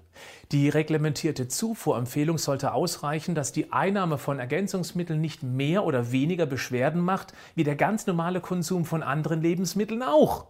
Die 0.52 0.70
reglementierte 0.70 1.48
Zufuhrempfehlung 1.48 2.38
sollte 2.38 2.74
ausreichen, 2.74 3.36
dass 3.36 3.52
die 3.52 3.72
Einnahme 3.72 4.18
von 4.18 4.40
Ergänzungsmitteln 4.40 5.22
nicht 5.22 5.44
mehr 5.44 5.86
oder 5.86 6.12
weniger 6.12 6.46
Beschwerden 6.46 7.02
macht, 7.02 7.34
wie 7.54 7.64
der 7.64 7.76
ganz 7.76 8.08
normale 8.08 8.42
Konsum 8.42 8.84
von 8.84 9.04
anderen 9.04 9.42
Lebensmitteln 9.42 10.02
auch. 10.02 10.48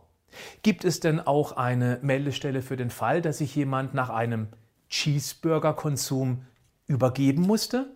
Gibt 0.64 0.86
es 0.86 1.02
denn 1.02 1.20
auch 1.20 1.52
eine 1.54 2.00
Meldestelle 2.02 2.62
für 2.62 2.78
den 2.78 2.90
Fall, 2.90 3.22
dass 3.22 3.40
sich 3.40 3.54
jemand 3.56 3.94
nach 3.94 4.10
einem 4.10 4.48
Cheeseburger-Konsum 4.90 6.46
übergeben 6.88 7.42
musste? 7.42 7.94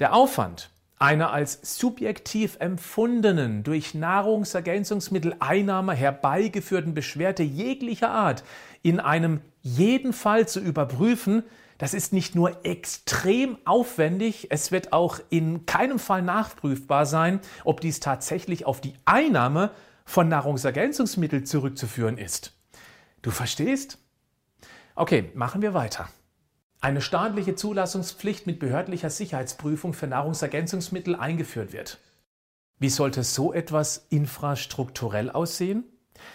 Der 0.00 0.14
Aufwand 0.14 0.70
einer 0.98 1.32
als 1.32 1.78
subjektiv 1.78 2.56
empfundenen, 2.60 3.62
durch 3.62 3.94
Nahrungsergänzungsmitteleinnahme 3.94 5.94
herbeigeführten 5.94 6.92
Beschwerde 6.94 7.42
jeglicher 7.42 8.10
Art 8.10 8.44
in 8.82 9.00
einem 9.00 9.40
jeden 9.62 10.12
Fall 10.12 10.46
zu 10.48 10.60
überprüfen, 10.60 11.44
das 11.78 11.94
ist 11.94 12.12
nicht 12.12 12.34
nur 12.34 12.64
extrem 12.64 13.56
aufwendig, 13.64 14.48
es 14.50 14.72
wird 14.72 14.92
auch 14.92 15.20
in 15.30 15.64
keinem 15.64 16.00
Fall 16.00 16.22
nachprüfbar 16.22 17.06
sein, 17.06 17.40
ob 17.64 17.80
dies 17.80 18.00
tatsächlich 18.00 18.66
auf 18.66 18.80
die 18.80 18.94
Einnahme 19.04 19.70
von 20.04 20.28
Nahrungsergänzungsmitteln 20.28 21.46
zurückzuführen 21.46 22.18
ist. 22.18 22.52
Du 23.22 23.30
verstehst? 23.30 23.98
Okay, 24.96 25.30
machen 25.34 25.62
wir 25.62 25.74
weiter. 25.74 26.08
Eine 26.80 27.00
staatliche 27.00 27.56
Zulassungspflicht 27.56 28.46
mit 28.46 28.60
behördlicher 28.60 29.10
Sicherheitsprüfung 29.10 29.94
für 29.94 30.06
Nahrungsergänzungsmittel 30.06 31.16
eingeführt 31.16 31.72
wird. 31.72 31.98
Wie 32.78 32.88
sollte 32.88 33.24
so 33.24 33.52
etwas 33.52 34.06
infrastrukturell 34.10 35.28
aussehen? 35.28 35.82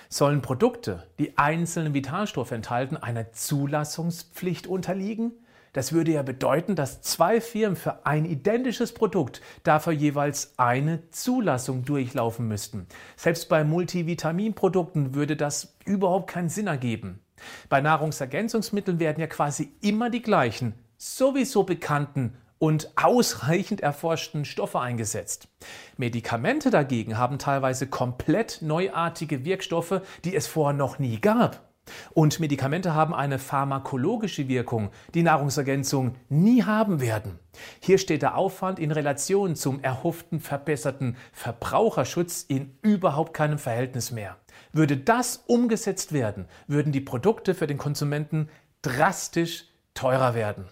Sollen 0.10 0.42
Produkte, 0.42 1.08
die 1.18 1.38
einzelne 1.38 1.94
Vitalstoffe 1.94 2.52
enthalten, 2.52 2.98
einer 2.98 3.32
Zulassungspflicht 3.32 4.68
unterliegen? 4.68 5.32
Das 5.72 5.94
würde 5.94 6.12
ja 6.12 6.24
bedeuten, 6.24 6.76
dass 6.76 7.02
zwei 7.02 7.40
Firmen 7.40 7.78
für 7.78 8.06
ein 8.06 8.26
identisches 8.26 8.94
Produkt 8.94 9.42
dafür 9.64 9.94
jeweils 9.94 10.54
eine 10.58 11.10
Zulassung 11.12 11.86
durchlaufen 11.86 12.50
müssten. 12.50 12.86
Selbst 13.16 13.48
bei 13.48 13.64
Multivitaminprodukten 13.64 15.16
würde 15.16 15.38
das 15.38 15.78
überhaupt 15.86 16.30
keinen 16.30 16.50
Sinn 16.50 16.68
ergeben. 16.68 17.23
Bei 17.70 17.82
Nahrungsergänzungsmitteln 17.82 19.00
werden 19.00 19.20
ja 19.20 19.28
quasi 19.28 19.72
immer 19.82 20.10
die 20.10 20.22
gleichen, 20.22 20.74
sowieso 20.98 21.64
bekannten 21.64 22.38
und 22.60 22.92
ausreichend 22.96 23.82
erforschten 23.82 24.46
Stoffe 24.46 24.80
eingesetzt. 24.80 25.50
Medikamente 25.98 26.70
dagegen 26.70 27.18
haben 27.18 27.38
teilweise 27.38 27.88
komplett 27.88 28.60
neuartige 28.62 29.44
Wirkstoffe, 29.44 30.02
die 30.24 30.36
es 30.36 30.48
vorher 30.48 30.74
noch 30.74 30.98
nie 30.98 31.20
gab. 31.20 31.73
Und 32.14 32.40
Medikamente 32.40 32.94
haben 32.94 33.14
eine 33.14 33.40
pharmakologische 33.40 34.48
Wirkung, 34.48 34.90
die 35.14 35.24
Nahrungsergänzung 35.24 36.16
nie 36.30 36.64
haben 36.64 37.02
werden. 37.02 37.40
Hier 37.80 37.98
steht 37.98 38.22
der 38.22 38.36
Aufwand 38.36 38.80
in 38.80 38.92
Relation 38.92 39.56
zum 39.56 39.82
erhofften 39.82 40.40
verbesserten 40.40 41.18
Verbraucherschutz 41.32 42.46
in 42.48 42.78
überhaupt 42.82 43.34
keinem 43.34 43.60
Verhältnis 43.60 44.12
mehr. 44.12 44.38
Würde 44.72 44.98
das 44.98 45.44
umgesetzt 45.48 46.14
werden, 46.14 46.46
würden 46.68 46.92
die 46.92 47.02
Produkte 47.02 47.54
für 47.54 47.68
den 47.68 47.78
Konsumenten 47.78 48.50
drastisch 48.82 49.66
teurer 49.94 50.36
werden. 50.36 50.66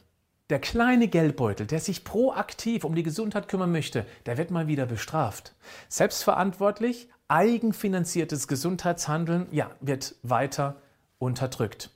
Der 0.50 0.60
kleine 0.60 1.08
Geldbeutel, 1.08 1.66
der 1.66 1.80
sich 1.80 2.04
proaktiv 2.04 2.84
um 2.84 2.94
die 2.94 3.04
Gesundheit 3.04 3.48
kümmern 3.48 3.72
möchte, 3.72 4.06
der 4.26 4.38
wird 4.38 4.52
mal 4.52 4.68
wieder 4.68 4.86
bestraft. 4.86 5.56
Selbstverantwortlich, 5.88 7.08
eigenfinanziertes 7.30 8.50
Gesundheitshandeln, 8.50 9.48
ja, 9.52 9.72
wird 9.80 10.16
weiter 10.24 10.82
unterdrückt. 11.22 11.92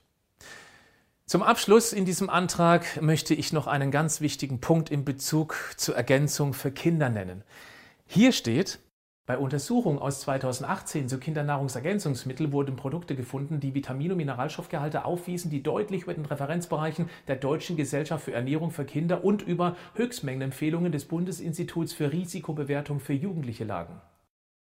Zum 1.25 1.41
Abschluss 1.41 1.91
in 1.91 2.05
diesem 2.05 2.29
Antrag 2.29 3.01
möchte 3.01 3.33
ich 3.33 3.51
noch 3.51 3.65
einen 3.65 3.89
ganz 3.89 4.21
wichtigen 4.21 4.61
Punkt 4.61 4.91
in 4.91 5.03
Bezug 5.03 5.55
zur 5.75 5.95
Ergänzung 5.95 6.53
für 6.53 6.71
Kinder 6.71 7.09
nennen. 7.09 7.43
Hier 8.05 8.31
steht, 8.31 8.79
bei 9.25 9.39
Untersuchungen 9.39 9.97
aus 9.97 10.21
2018 10.21 11.09
zu 11.09 11.17
Kindernahrungsergänzungsmitteln 11.17 12.51
wurden 12.51 12.75
Produkte 12.75 13.15
gefunden, 13.15 13.59
die 13.59 13.73
Vitamin- 13.73 14.11
und 14.11 14.17
Mineralstoffgehalte 14.17 15.03
aufwiesen, 15.03 15.49
die 15.49 15.63
deutlich 15.63 16.03
über 16.03 16.13
den 16.13 16.25
Referenzbereichen 16.25 17.09
der 17.27 17.37
Deutschen 17.37 17.75
Gesellschaft 17.75 18.25
für 18.25 18.33
Ernährung 18.33 18.69
für 18.69 18.85
Kinder 18.85 19.23
und 19.23 19.41
über 19.41 19.75
Höchstmengenempfehlungen 19.95 20.91
des 20.91 21.05
Bundesinstituts 21.05 21.93
für 21.93 22.11
Risikobewertung 22.11 22.99
für 22.99 23.13
Jugendliche 23.13 23.63
lagen. 23.63 23.99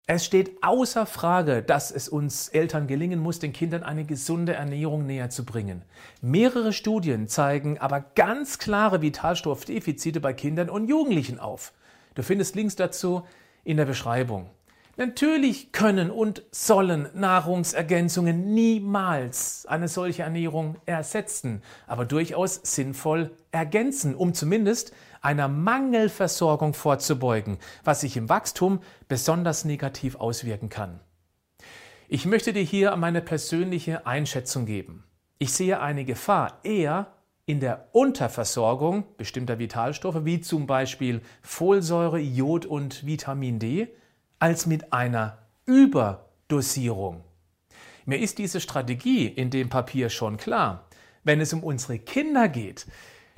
Es 0.06 0.26
steht 0.26 0.62
außer 0.62 1.06
Frage, 1.06 1.62
dass 1.62 1.90
es 1.90 2.10
uns 2.10 2.48
Eltern 2.48 2.86
gelingen 2.86 3.20
muss, 3.20 3.38
den 3.38 3.54
Kindern 3.54 3.82
eine 3.82 4.04
gesunde 4.04 4.52
Ernährung 4.52 5.06
näher 5.06 5.30
zu 5.30 5.46
bringen. 5.46 5.80
Mehrere 6.20 6.74
Studien 6.74 7.26
zeigen 7.26 7.78
aber 7.78 8.04
ganz 8.14 8.58
klare 8.58 9.00
Vitalstoffdefizite 9.00 10.20
bei 10.20 10.34
Kindern 10.34 10.68
und 10.68 10.88
Jugendlichen 10.88 11.38
auf. 11.38 11.72
Du 12.14 12.22
findest 12.22 12.54
Links 12.54 12.76
dazu 12.76 13.22
in 13.64 13.78
der 13.78 13.86
Beschreibung. 13.86 14.50
Natürlich 14.96 15.72
können 15.72 16.10
und 16.10 16.44
sollen 16.52 17.08
Nahrungsergänzungen 17.14 18.54
niemals 18.54 19.66
eine 19.66 19.88
solche 19.88 20.22
Ernährung 20.22 20.76
ersetzen, 20.86 21.62
aber 21.88 22.04
durchaus 22.04 22.60
sinnvoll 22.62 23.32
ergänzen, 23.50 24.14
um 24.14 24.34
zumindest 24.34 24.92
einer 25.20 25.48
Mangelversorgung 25.48 26.74
vorzubeugen, 26.74 27.58
was 27.82 28.02
sich 28.02 28.16
im 28.16 28.28
Wachstum 28.28 28.80
besonders 29.08 29.64
negativ 29.64 30.14
auswirken 30.14 30.68
kann. 30.68 31.00
Ich 32.06 32.24
möchte 32.24 32.52
dir 32.52 32.62
hier 32.62 32.94
meine 32.94 33.20
persönliche 33.20 34.06
Einschätzung 34.06 34.64
geben. 34.64 35.02
Ich 35.38 35.52
sehe 35.52 35.80
eine 35.80 36.04
Gefahr 36.04 36.60
eher 36.62 37.08
in 37.46 37.58
der 37.58 37.88
Unterversorgung 37.92 39.04
bestimmter 39.16 39.58
Vitalstoffe, 39.58 40.24
wie 40.24 40.40
zum 40.40 40.68
Beispiel 40.68 41.20
Folsäure, 41.42 42.18
Jod 42.18 42.64
und 42.64 43.04
Vitamin 43.04 43.58
D, 43.58 43.88
als 44.44 44.66
mit 44.66 44.92
einer 44.92 45.38
Überdosierung. 45.64 47.24
Mir 48.04 48.18
ist 48.18 48.36
diese 48.36 48.60
Strategie 48.60 49.26
in 49.26 49.48
dem 49.48 49.70
Papier 49.70 50.10
schon 50.10 50.36
klar. 50.36 50.84
Wenn 51.22 51.40
es 51.40 51.54
um 51.54 51.64
unsere 51.64 51.98
Kinder 51.98 52.50
geht, 52.50 52.86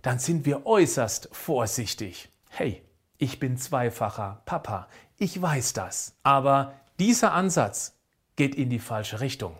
dann 0.02 0.18
sind 0.18 0.46
wir 0.46 0.66
äußerst 0.66 1.28
vorsichtig. 1.30 2.28
Hey, 2.50 2.82
ich 3.18 3.38
bin 3.38 3.56
zweifacher 3.56 4.42
Papa, 4.46 4.88
ich 5.16 5.40
weiß 5.40 5.74
das. 5.74 6.16
Aber 6.24 6.74
dieser 6.98 7.34
Ansatz 7.34 7.96
geht 8.34 8.56
in 8.56 8.68
die 8.68 8.80
falsche 8.80 9.20
Richtung. 9.20 9.56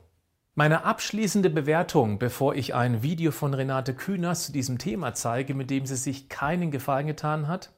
Meine 0.57 0.85
abschließende 0.85 1.51
Bewertung, 1.51 2.19
bevor 2.19 2.57
ich 2.57 2.75
ein 2.75 3.05
Video 3.05 3.31
von 3.31 3.55
Renate 3.55 3.95
Kühners 3.95 4.47
zu 4.47 4.51
diesem 4.53 4.79
Thema 4.79 5.15
zeige, 5.15 5.55
mit 5.55 5.71
dem 5.71 5.87
sie 5.87 5.95
sich 5.95 6.29
keinen 6.29 6.73
Gefallen 6.73 7.07
getan 7.07 7.47
hat. 7.47 7.71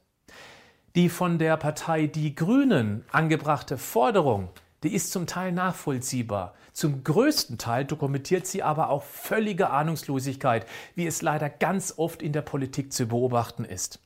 Die 0.95 1.09
von 1.09 1.37
der 1.37 1.55
Partei 1.57 2.07
Die 2.07 2.33
Grünen 2.33 3.05
angebrachte 3.11 3.77
Forderung, 3.77 4.49
die 4.81 4.95
ist 4.95 5.11
zum 5.11 5.27
Teil 5.27 5.51
nachvollziehbar. 5.51 6.55
Zum 6.73 7.03
größten 7.03 7.59
Teil 7.59 7.85
dokumentiert 7.85 8.47
sie 8.47 8.63
aber 8.63 8.89
auch 8.89 9.03
völlige 9.03 9.69
Ahnungslosigkeit, 9.69 10.65
wie 10.95 11.05
es 11.05 11.21
leider 11.21 11.47
ganz 11.47 11.93
oft 11.97 12.23
in 12.23 12.33
der 12.33 12.41
Politik 12.41 12.91
zu 12.91 13.05
beobachten 13.05 13.65
ist. 13.65 13.99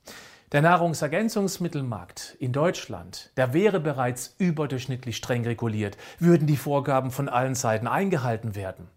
Der 0.52 0.62
Nahrungsergänzungsmittelmarkt 0.62 2.36
in 2.39 2.52
Deutschland, 2.52 3.32
der 3.38 3.54
wäre 3.54 3.80
bereits 3.80 4.36
überdurchschnittlich 4.38 5.15
streng 5.15 5.46
reguliert, 5.46 5.96
würden 6.19 6.48
die 6.48 6.58
Vorgaben 6.58 7.12
von 7.12 7.30
allen 7.30 7.56
Seiten 7.56 7.88
eingehalten 7.88 8.56
werden. 8.56 8.89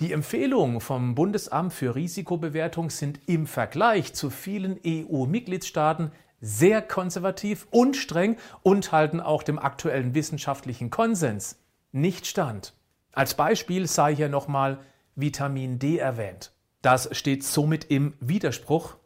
Die 0.00 0.12
Empfehlungen 0.12 0.80
vom 0.80 1.14
Bundesamt 1.14 1.72
für 1.74 1.94
Risikobewertung 1.94 2.90
sind 2.90 3.20
im 3.26 3.46
Vergleich 3.46 4.14
zu 4.14 4.30
vielen 4.30 4.80
EU-Mitgliedstaaten 4.84 6.10
sehr 6.40 6.82
konservativ 6.82 7.66
und 7.70 7.96
streng 7.96 8.36
und 8.62 8.92
halten 8.92 9.20
auch 9.20 9.42
dem 9.42 9.58
aktuellen 9.58 10.14
wissenschaftlichen 10.14 10.90
Konsens 10.90 11.58
nicht 11.92 12.26
stand. 12.26 12.74
Als 13.12 13.34
Beispiel 13.34 13.86
sei 13.86 14.14
hier 14.14 14.28
nochmal 14.28 14.78
Vitamin 15.16 15.78
D 15.78 15.98
erwähnt. 15.98 16.52
Das 16.82 17.14
steht 17.16 17.44
somit 17.44 17.84
im 17.84 18.14
Widerspruch 18.20 18.96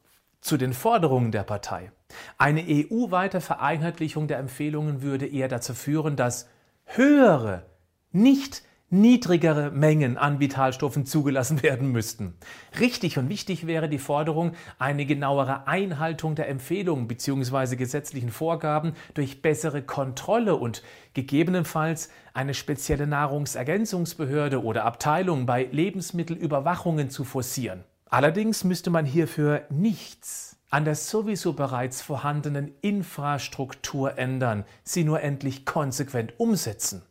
zu 0.40 0.56
den 0.56 0.72
Forderungen 0.72 1.32
der 1.32 1.42
Partei. 1.42 1.90
Eine 2.38 2.62
EU-weite 2.68 3.40
Vereinheitlichung 3.40 4.28
der 4.28 4.38
Empfehlungen 4.38 5.02
würde 5.02 5.26
eher 5.26 5.48
dazu 5.48 5.74
führen, 5.74 6.16
dass 6.16 6.48
höhere, 6.84 7.64
nicht 8.12 8.62
niedrigere 9.00 9.70
Mengen 9.70 10.16
an 10.16 10.40
Vitalstoffen 10.40 11.06
zugelassen 11.06 11.62
werden 11.62 11.90
müssten. 11.90 12.34
Richtig 12.78 13.18
und 13.18 13.28
wichtig 13.28 13.66
wäre 13.66 13.88
die 13.88 13.98
Forderung, 13.98 14.52
eine 14.78 15.06
genauere 15.06 15.66
Einhaltung 15.66 16.34
der 16.34 16.48
Empfehlungen 16.48 17.08
bzw. 17.08 17.76
gesetzlichen 17.76 18.30
Vorgaben 18.30 18.94
durch 19.14 19.42
bessere 19.42 19.82
Kontrolle 19.82 20.56
und 20.56 20.82
gegebenenfalls 21.12 22.10
eine 22.32 22.54
spezielle 22.54 23.06
Nahrungsergänzungsbehörde 23.06 24.62
oder 24.62 24.84
Abteilung 24.84 25.46
bei 25.46 25.68
Lebensmittelüberwachungen 25.70 27.10
zu 27.10 27.24
forcieren. 27.24 27.84
Allerdings 28.10 28.64
müsste 28.64 28.90
man 28.90 29.04
hierfür 29.04 29.62
nichts 29.70 30.56
an 30.70 30.84
der 30.84 30.96
sowieso 30.96 31.52
bereits 31.52 32.02
vorhandenen 32.02 32.72
Infrastruktur 32.80 34.18
ändern, 34.18 34.64
sie 34.82 35.04
nur 35.04 35.20
endlich 35.20 35.64
konsequent 35.64 36.34
umsetzen. 36.38 37.02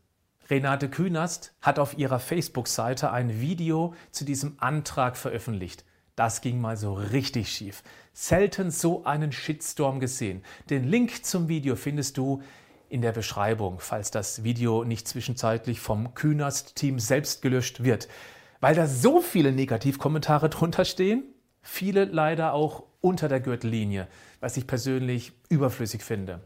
Renate 0.53 0.87
Künast 0.87 1.55
hat 1.63 1.79
auf 1.79 1.97
ihrer 1.97 2.19
Facebook-Seite 2.19 3.09
ein 3.09 3.41
Video 3.41 3.95
zu 4.11 4.23
diesem 4.23 4.53
Antrag 4.59 5.17
veröffentlicht. 5.17 5.83
Das 6.15 6.41
ging 6.41 6.61
mal 6.61 6.77
so 6.77 6.93
richtig 6.93 7.51
schief. 7.51 7.81
Selten 8.13 8.69
so 8.69 9.03
einen 9.03 9.31
Shitstorm 9.31 9.99
gesehen. 9.99 10.43
Den 10.69 10.83
Link 10.83 11.25
zum 11.25 11.47
Video 11.47 11.75
findest 11.75 12.19
du 12.19 12.43
in 12.87 13.01
der 13.01 13.13
Beschreibung, 13.13 13.79
falls 13.79 14.11
das 14.11 14.43
Video 14.43 14.83
nicht 14.83 15.07
zwischenzeitlich 15.07 15.79
vom 15.79 16.13
Künast-Team 16.13 16.99
selbst 16.99 17.41
gelöscht 17.41 17.83
wird. 17.83 18.07
Weil 18.59 18.75
da 18.75 18.85
so 18.85 19.21
viele 19.21 19.53
Negativkommentare 19.53 20.49
drunter 20.49 20.85
stehen, 20.85 21.23
viele 21.63 22.05
leider 22.05 22.53
auch 22.53 22.83
unter 23.01 23.27
der 23.27 23.39
Gürtellinie, 23.39 24.07
was 24.39 24.55
ich 24.55 24.67
persönlich 24.67 25.31
überflüssig 25.49 26.03
finde. 26.03 26.41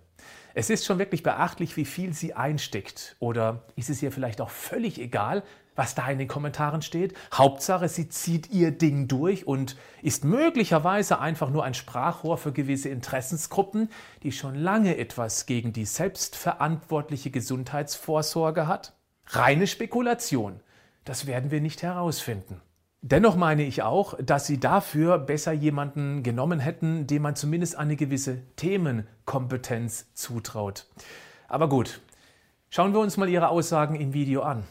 Es 0.60 0.72
ist 0.72 0.86
schon 0.88 0.98
wirklich 0.98 1.22
beachtlich, 1.22 1.78
wie 1.78 1.86
viel 1.86 2.16
sie 2.16 2.34
einsteckt. 2.34 3.16
Oder 3.20 3.62
ist 3.76 3.92
es 3.92 4.02
ihr 4.02 4.12
vielleicht 4.12 4.42
auch 4.42 4.50
völlig 4.50 5.00
egal, 5.00 5.44
was 5.76 5.94
da 5.94 6.10
in 6.10 6.18
den 6.18 6.28
Kommentaren 6.28 6.82
steht? 6.82 7.16
Hauptsache, 7.32 7.88
sie 7.88 8.10
zieht 8.10 8.50
ihr 8.50 8.72
Ding 8.72 9.08
durch 9.08 9.46
und 9.46 9.78
ist 10.02 10.26
möglicherweise 10.26 11.20
einfach 11.20 11.52
nur 11.52 11.64
ein 11.64 11.76
Sprachrohr 11.76 12.40
für 12.40 12.54
gewisse 12.54 12.90
Interessensgruppen, 12.90 13.92
die 14.24 14.32
schon 14.32 14.56
lange 14.56 14.98
etwas 14.98 15.46
gegen 15.46 15.74
die 15.74 15.86
selbstverantwortliche 15.86 17.30
Gesundheitsvorsorge 17.30 18.66
hat? 18.66 18.94
Reine 19.28 19.68
Spekulation. 19.68 20.60
Das 21.06 21.28
werden 21.28 21.52
wir 21.52 21.62
nicht 21.62 21.84
herausfinden. 21.84 22.60
Dennoch 23.10 23.38
meine 23.38 23.64
ich 23.64 23.84
auch, 23.84 24.16
dass 24.22 24.48
sie 24.48 24.60
dafür 24.60 25.18
besser 25.18 25.54
jemanden 25.54 26.24
genommen 26.24 26.60
hätten, 26.60 27.08
dem 27.08 27.22
man 27.22 27.38
zumindest 27.38 27.78
eine 27.78 27.96
gewisse 27.96 28.42
Themenkompetenz 28.58 30.08
zutraut. 30.14 30.88
Aber 31.48 31.70
gut, 31.70 32.02
schauen 32.70 32.92
wir 32.92 33.00
uns 33.00 33.16
mal 33.16 33.30
ihre 33.30 33.48
Aussagen 33.48 33.96
im 33.96 34.14
Video 34.14 34.42
an. 34.42 34.66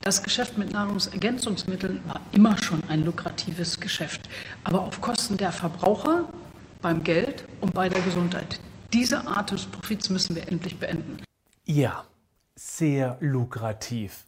Das 0.00 0.22
Geschäft 0.22 0.56
mit 0.56 0.72
Nahrungsergänzungsmitteln 0.72 2.00
war 2.06 2.22
immer 2.32 2.56
schon 2.56 2.82
ein 2.88 3.04
lukratives 3.04 3.78
Geschäft, 3.78 4.30
aber 4.64 4.80
auf 4.80 5.02
Kosten 5.02 5.36
der 5.36 5.52
Verbraucher, 5.52 6.30
beim 6.80 7.04
Geld 7.04 7.44
und 7.60 7.74
bei 7.74 7.90
der 7.90 8.00
Gesundheit. 8.00 8.60
Diese 8.94 9.26
Art 9.26 9.50
des 9.50 9.66
Profits 9.66 10.08
müssen 10.08 10.34
wir 10.36 10.48
endlich 10.48 10.78
beenden. 10.78 11.18
Ja, 11.66 12.06
sehr 12.54 13.18
lukrativ. 13.20 14.24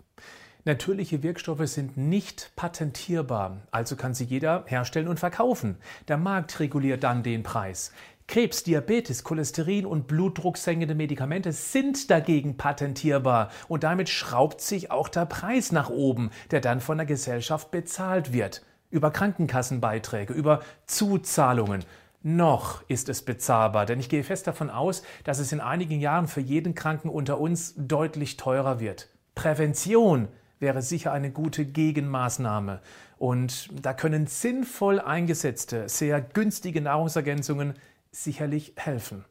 Natürliche 0.66 1.22
Wirkstoffe 1.22 1.66
sind 1.66 1.98
nicht 1.98 2.52
patentierbar, 2.56 3.58
also 3.70 3.96
kann 3.96 4.14
sie 4.14 4.24
jeder 4.24 4.64
herstellen 4.66 5.08
und 5.08 5.20
verkaufen. 5.20 5.76
Der 6.08 6.16
Markt 6.16 6.58
reguliert 6.58 7.04
dann 7.04 7.22
den 7.22 7.42
Preis. 7.42 7.92
Krebs, 8.28 8.62
Diabetes, 8.62 9.24
Cholesterin 9.24 9.84
und 9.84 10.06
blutdrucksenkende 10.06 10.94
Medikamente 10.94 11.52
sind 11.52 12.10
dagegen 12.10 12.56
patentierbar 12.56 13.50
und 13.68 13.84
damit 13.84 14.08
schraubt 14.08 14.62
sich 14.62 14.90
auch 14.90 15.10
der 15.10 15.26
Preis 15.26 15.70
nach 15.70 15.90
oben, 15.90 16.30
der 16.50 16.62
dann 16.62 16.80
von 16.80 16.96
der 16.96 17.06
Gesellschaft 17.06 17.70
bezahlt 17.70 18.32
wird. 18.32 18.62
Über 18.90 19.10
Krankenkassenbeiträge, 19.10 20.32
über 20.32 20.60
Zuzahlungen. 20.86 21.84
Noch 22.22 22.82
ist 22.88 23.10
es 23.10 23.20
bezahlbar, 23.20 23.84
denn 23.84 24.00
ich 24.00 24.08
gehe 24.08 24.24
fest 24.24 24.46
davon 24.46 24.70
aus, 24.70 25.02
dass 25.24 25.40
es 25.40 25.52
in 25.52 25.60
einigen 25.60 26.00
Jahren 26.00 26.26
für 26.26 26.40
jeden 26.40 26.74
Kranken 26.74 27.10
unter 27.10 27.38
uns 27.38 27.74
deutlich 27.76 28.38
teurer 28.38 28.80
wird. 28.80 29.10
Prävention 29.34 30.28
wäre 30.64 30.80
sicher 30.80 31.12
eine 31.12 31.30
gute 31.30 31.66
Gegenmaßnahme. 31.66 32.80
Und 33.18 33.68
da 33.84 33.92
können 33.92 34.26
sinnvoll 34.26 34.98
eingesetzte, 34.98 35.90
sehr 35.90 36.22
günstige 36.22 36.80
Nahrungsergänzungen 36.80 37.74
sicherlich 38.10 38.72
helfen. 38.76 39.26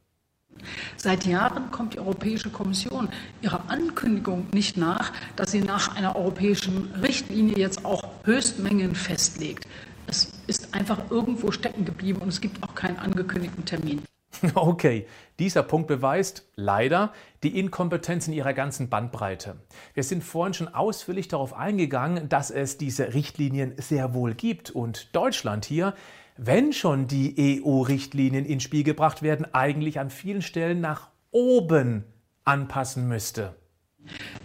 Seit 0.95 1.25
Jahren 1.25 1.71
kommt 1.71 1.95
die 1.95 1.99
Europäische 1.99 2.51
Kommission 2.51 3.09
ihrer 3.41 3.67
Ankündigung 3.71 4.45
nicht 4.53 4.77
nach, 4.77 5.11
dass 5.35 5.49
sie 5.49 5.61
nach 5.61 5.95
einer 5.95 6.15
europäischen 6.15 6.93
Richtlinie 7.01 7.57
jetzt 7.57 7.83
auch 7.83 8.03
Höchstmengen 8.25 8.93
festlegt. 8.93 9.65
Es 10.05 10.31
ist 10.45 10.75
einfach 10.75 11.09
irgendwo 11.09 11.51
stecken 11.51 11.83
geblieben 11.83 12.21
und 12.21 12.29
es 12.29 12.41
gibt 12.41 12.61
auch 12.61 12.75
keinen 12.75 12.99
angekündigten 12.99 13.65
Termin. 13.65 14.03
Okay, 14.55 15.07
dieser 15.39 15.63
Punkt 15.63 15.87
beweist 15.87 16.47
leider 16.55 17.13
die 17.43 17.57
Inkompetenz 17.59 18.27
in 18.27 18.33
ihrer 18.33 18.53
ganzen 18.53 18.89
Bandbreite. 18.89 19.57
Wir 19.93 20.03
sind 20.03 20.23
vorhin 20.23 20.53
schon 20.53 20.67
ausführlich 20.73 21.27
darauf 21.27 21.53
eingegangen, 21.53 22.29
dass 22.29 22.51
es 22.51 22.77
diese 22.77 23.13
Richtlinien 23.13 23.75
sehr 23.77 24.13
wohl 24.13 24.33
gibt 24.33 24.71
und 24.71 25.15
Deutschland 25.15 25.65
hier, 25.65 25.93
wenn 26.37 26.73
schon 26.73 27.07
die 27.07 27.61
EU-Richtlinien 27.63 28.45
ins 28.45 28.63
Spiel 28.63 28.83
gebracht 28.83 29.21
werden, 29.21 29.53
eigentlich 29.53 29.99
an 29.99 30.09
vielen 30.09 30.41
Stellen 30.41 30.81
nach 30.81 31.09
oben 31.31 32.05
anpassen 32.43 33.07
müsste. 33.07 33.55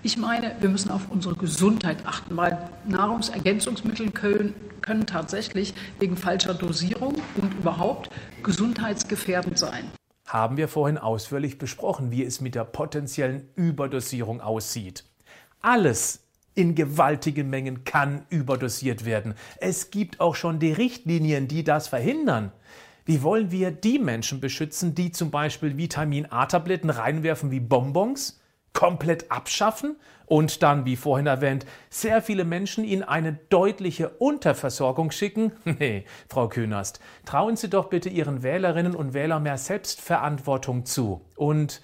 Ich 0.02 0.16
meine, 0.16 0.54
wir 0.60 0.68
müssen 0.68 0.90
auf 0.90 1.10
unsere 1.10 1.34
Gesundheit 1.34 2.06
achten, 2.06 2.36
weil 2.36 2.70
Nahrungsergänzungsmittel 2.86 4.10
können, 4.10 4.54
können 4.80 5.06
tatsächlich 5.06 5.74
wegen 5.98 6.16
falscher 6.16 6.54
Dosierung 6.54 7.16
und 7.36 7.54
überhaupt 7.54 8.10
gesundheitsgefährdend 8.42 9.58
sein. 9.58 9.90
Haben 10.26 10.56
wir 10.56 10.68
vorhin 10.68 10.98
ausführlich 10.98 11.58
besprochen, 11.58 12.10
wie 12.10 12.22
es 12.22 12.40
mit 12.40 12.54
der 12.54 12.64
potenziellen 12.64 13.48
Überdosierung 13.56 14.40
aussieht. 14.40 15.04
Alles 15.60 16.20
in 16.54 16.74
gewaltigen 16.74 17.48
Mengen 17.50 17.84
kann 17.84 18.26
überdosiert 18.30 19.04
werden. 19.04 19.34
Es 19.60 19.90
gibt 19.90 20.20
auch 20.20 20.34
schon 20.34 20.58
die 20.58 20.72
Richtlinien, 20.72 21.48
die 21.48 21.64
das 21.64 21.88
verhindern. 21.88 22.52
Wie 23.04 23.22
wollen 23.22 23.50
wir 23.50 23.70
die 23.70 23.98
Menschen 23.98 24.40
beschützen, 24.40 24.94
die 24.94 25.12
zum 25.12 25.30
Beispiel 25.30 25.76
Vitamin 25.76 26.26
A-Tabletten 26.30 26.90
reinwerfen 26.90 27.50
wie 27.50 27.60
Bonbons? 27.60 28.40
Komplett 28.72 29.30
abschaffen 29.30 29.96
und 30.26 30.62
dann, 30.62 30.84
wie 30.84 30.96
vorhin 30.96 31.26
erwähnt, 31.26 31.66
sehr 31.90 32.22
viele 32.22 32.44
Menschen 32.44 32.84
in 32.84 33.02
eine 33.02 33.38
deutliche 33.48 34.10
Unterversorgung 34.10 35.10
schicken? 35.10 35.52
Nee, 35.78 36.04
Frau 36.28 36.48
Künast, 36.48 37.00
trauen 37.24 37.56
Sie 37.56 37.70
doch 37.70 37.88
bitte 37.88 38.08
Ihren 38.08 38.42
Wählerinnen 38.42 38.94
und 38.94 39.14
Wählern 39.14 39.42
mehr 39.42 39.58
Selbstverantwortung 39.58 40.84
zu 40.84 41.22
und 41.36 41.80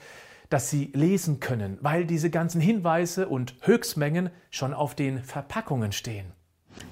dass 0.50 0.70
sie 0.70 0.92
lesen 0.94 1.40
können, 1.40 1.78
weil 1.80 2.04
diese 2.04 2.30
ganzen 2.30 2.60
Hinweise 2.60 3.28
und 3.28 3.56
Höchstmengen 3.62 4.30
schon 4.50 4.74
auf 4.74 4.94
den 4.94 5.24
Verpackungen 5.24 5.90
stehen. 5.90 6.33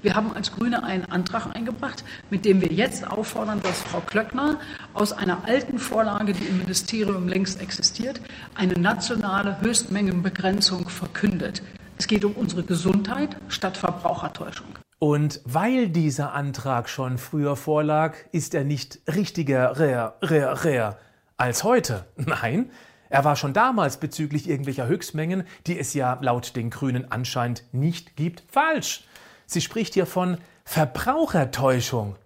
Wir 0.03 0.15
haben 0.15 0.33
als 0.33 0.53
Grüne 0.53 0.83
einen 0.83 1.05
Antrag 1.05 1.55
eingebracht, 1.55 2.05
mit 2.31 2.45
dem 2.45 2.61
wir 2.61 2.73
jetzt 2.73 3.07
auffordern, 3.07 3.61
dass 3.63 3.83
Frau 3.83 4.01
Klöckner 4.01 4.59
aus 4.95 5.13
einer 5.13 5.45
alten 5.45 5.79
Vorlage, 5.79 6.33
die 6.33 6.45
im 6.45 6.59
Ministerium 6.59 7.29
längst 7.29 7.61
existiert, 7.61 8.21
eine 8.55 8.75
nationale 8.75 9.61
Höchstmengenbegrenzung 9.61 10.89
verkündet. 10.89 11.63
Es 11.99 12.09
geht 12.09 12.25
um 12.25 12.33
unsere 12.33 12.65
Gesundheit 12.65 13.37
statt 13.49 13.77
Verbrauchertäuschung. 13.77 14.67
Und 14.99 15.41
weil 15.45 15.89
dieser 15.89 16.33
Antrag 16.33 16.89
schon 16.89 17.19
früher 17.19 17.57
vorlag, 17.57 18.15
ist 18.33 18.55
er 18.55 18.65
nicht 18.65 19.01
richtiger 19.13 19.79
rer, 19.79 20.17
rer, 20.23 20.65
rer 20.65 20.99
als 21.37 21.65
heute. 21.65 22.07
Nein, 22.17 22.71
er 23.09 23.25
war 23.25 23.37
schon 23.37 23.53
damals 23.53 23.99
bezüglich 23.99 24.49
irgendwelcher 24.49 24.87
Höchstmengen, 24.87 25.45
die 25.67 25.79
es 25.79 25.93
ja 25.93 26.19
laut 26.23 26.57
den 26.57 26.71
Grünen 26.71 27.13
anscheinend 27.13 27.63
nicht 27.73 28.17
gibt, 28.17 28.43
falsch. 28.49 29.05
Sie 29.53 29.61
spricht 29.61 29.93
hier 29.93 30.07
von 30.07 30.39
Verbrauchertäuschung. 30.65 32.17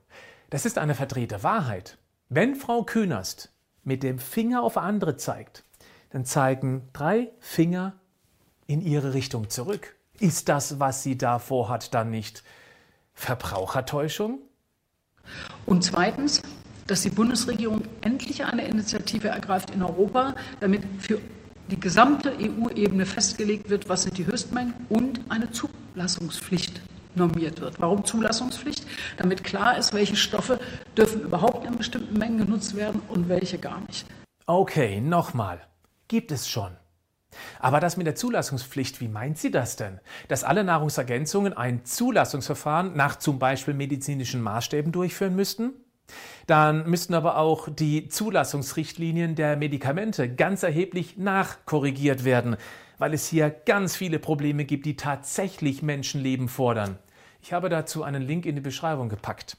Das 0.49 0.65
ist 0.65 0.79
eine 0.79 0.95
verdrehte 0.95 1.43
Wahrheit. 1.43 1.99
Wenn 2.29 2.55
Frau 2.55 2.85
Künast 2.85 3.51
mit 3.83 4.05
dem 4.05 4.21
Finger 4.21 4.63
auf 4.63 4.77
andere 4.77 5.17
zeigt, 5.17 5.65
dann 6.11 6.25
zeigen 6.25 6.89
drei 6.93 7.33
Finger 7.41 7.95
in 8.69 8.81
ihre 8.81 9.13
Richtung 9.13 9.51
zurück. 9.51 9.97
Ist 10.21 10.49
das, 10.49 10.79
was 10.79 11.03
sie 11.03 11.19
da 11.19 11.41
vorhat, 11.41 11.95
dann 11.95 12.11
nicht 12.11 12.45
Verbrauchertäuschung? 13.15 14.39
Und 15.67 15.83
zweitens, 15.83 16.43
dass 16.87 17.03
die 17.03 17.11
Bundesregierung 17.11 17.83
endlich 18.03 18.45
eine 18.45 18.69
Initiative 18.69 19.29
ergreift 19.31 19.71
in 19.71 19.83
Europa, 19.83 20.37
damit 20.61 20.85
für 21.01 21.21
die 21.73 21.81
gesamte 21.81 22.37
EU-Ebene 22.39 23.05
festgelegt 23.05 23.69
wird, 23.69 23.89
was 23.89 24.05
sind 24.05 24.17
die 24.17 24.27
Höchstmengen 24.27 24.75
und 24.89 25.21
eine 25.29 25.51
Zulassungspflicht 25.51 26.81
normiert 27.17 27.61
wird. 27.61 27.81
Warum 27.81 28.05
Zulassungspflicht? 28.05 28.87
Damit 29.17 29.45
klar 29.45 29.79
ist, 29.79 29.93
welche 29.93 30.17
Stoffe 30.17 30.59
dürfen 30.97 31.23
überhaupt 31.23 31.67
in 31.67 31.77
bestimmten 31.77 32.19
Mengen 32.19 32.39
genutzt 32.39 32.77
werden 32.77 33.01
und 33.09 33.29
welche 33.29 33.59
gar 33.59 33.81
nicht. 33.87 34.07
Okay, 34.47 35.01
nochmal. 35.01 35.61
Gibt 36.09 36.31
es 36.31 36.49
schon. 36.49 36.77
Aber 37.61 37.81
das 37.81 37.97
mit 37.97 38.07
der 38.07 38.15
Zulassungspflicht, 38.15 39.01
wie 39.01 39.09
meint 39.09 39.39
sie 39.39 39.51
das 39.51 39.77
denn? 39.77 40.01
Dass 40.29 40.45
alle 40.45 40.65
Nahrungsergänzungen 40.65 41.53
ein 41.53 41.85
Zulassungsverfahren 41.85 42.97
nach 42.97 43.17
zum 43.17 43.39
Beispiel 43.39 43.75
medizinischen 43.75 44.41
Maßstäben 44.43 44.93
durchführen 44.93 45.37
müssten? 45.37 45.73
Dann 46.47 46.89
müssten 46.89 47.15
aber 47.15 47.39
auch 47.39 47.69
die 47.69 48.09
Zulassungsrichtlinien 48.09 49.35
der 49.35 49.57
Medikamente 49.57 50.33
ganz 50.33 50.63
erheblich 50.63 51.17
nachkorrigiert 51.17 52.25
werden, 52.25 52.57
weil 52.99 53.13
es 53.13 53.27
hier 53.27 53.51
ganz 53.51 53.97
viele 53.97 54.19
Probleme 54.19 54.65
gibt, 54.65 54.87
die 54.87 54.97
tatsächlich 54.97 55.83
Menschenleben 55.83 56.49
fordern. 56.49 56.99
Ich 57.47 57.53
habe 57.53 57.69
dazu 57.69 58.03
einen 58.03 58.23
Link 58.23 58.45
in 58.45 58.57
die 58.57 58.61
Beschreibung 58.61 59.09
gepackt. 59.09 59.57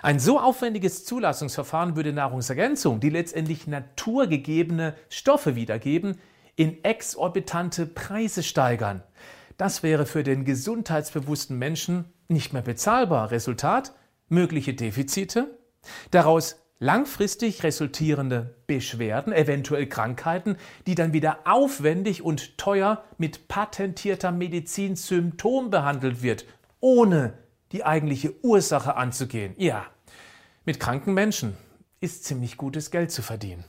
Ein 0.00 0.20
so 0.20 0.38
aufwendiges 0.38 1.04
Zulassungsverfahren 1.04 1.96
würde 1.96 2.12
Nahrungsergänzung, 2.12 3.00
die 3.00 3.10
letztendlich 3.10 3.66
naturgegebene 3.66 4.94
Stoffe 5.08 5.56
wiedergeben, 5.56 6.20
in 6.54 6.84
exorbitante 6.84 7.84
Preise 7.84 8.44
steigern. 8.44 9.02
Das 9.56 9.82
wäre 9.82 10.06
für 10.06 10.22
den 10.22 10.44
gesundheitsbewussten 10.44 11.58
Menschen 11.58 12.04
nicht 12.28 12.52
mehr 12.52 12.62
bezahlbar. 12.62 13.32
Resultat? 13.32 13.92
Mögliche 14.28 14.74
Defizite, 14.74 15.58
daraus 16.12 16.60
langfristig 16.78 17.62
resultierende 17.62 18.54
Beschwerden, 18.66 19.32
eventuell 19.32 19.86
Krankheiten, 19.86 20.56
die 20.86 20.94
dann 20.94 21.12
wieder 21.12 21.40
aufwendig 21.44 22.22
und 22.22 22.58
teuer 22.58 23.02
mit 23.18 23.48
patentierter 23.48 24.30
Medizin 24.30 24.94
Symptom 24.94 25.70
behandelt 25.70 26.22
wird, 26.22 26.44
ohne 26.86 27.32
die 27.72 27.84
eigentliche 27.84 28.32
Ursache 28.44 28.94
anzugehen. 28.94 29.54
Ja, 29.58 29.86
mit 30.64 30.78
kranken 30.78 31.14
Menschen 31.14 31.56
ist 31.98 32.22
ziemlich 32.22 32.56
gutes 32.56 32.92
Geld 32.92 33.10
zu 33.10 33.22
verdienen. 33.22 33.64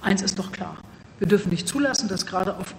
Eins 0.00 0.22
ist 0.22 0.38
doch 0.38 0.52
klar, 0.52 0.78
wir 1.18 1.26
dürfen 1.26 1.50
nicht 1.50 1.66
zulassen, 1.66 2.08
dass 2.08 2.26
gerade 2.26 2.56
auf 2.56 2.76